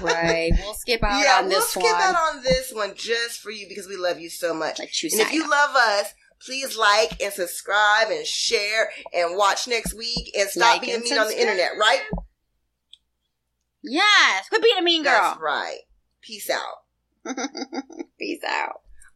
Right. 0.00 0.52
We'll 0.58 0.74
skip 0.74 1.02
out 1.02 1.22
yeah, 1.22 1.38
on 1.38 1.48
we'll 1.48 1.60
this 1.60 1.70
skip 1.70 1.82
one. 1.82 1.94
out 1.94 2.14
on 2.14 2.42
this 2.42 2.72
one 2.72 2.94
just 2.94 3.40
for 3.40 3.50
you 3.50 3.68
because 3.68 3.86
we 3.86 3.96
love 3.96 4.18
you 4.18 4.30
so 4.30 4.54
much. 4.54 4.78
Like 4.78 4.92
And 5.02 5.20
if 5.20 5.32
you 5.32 5.48
love 5.48 5.76
us, 5.76 6.14
please 6.44 6.76
like 6.76 7.22
and 7.22 7.32
subscribe 7.32 8.08
and 8.10 8.26
share 8.26 8.90
and 9.12 9.36
watch 9.36 9.68
next 9.68 9.94
week 9.94 10.34
and 10.38 10.48
stop 10.48 10.74
Like 10.74 10.82
being 10.82 10.94
and 10.94 11.04
mean 11.04 11.18
on 11.18 11.28
the 11.28 11.40
internet, 11.40 11.72
right? 11.78 12.00
Yes. 13.82 14.48
Quit 14.48 14.62
being 14.62 14.78
a 14.78 14.82
mean 14.82 15.02
girl. 15.02 15.12
That's 15.12 15.40
right. 15.40 15.80
Peace 16.20 16.50
out. 16.50 17.36
Peace 18.18 18.42
out. 18.46 18.80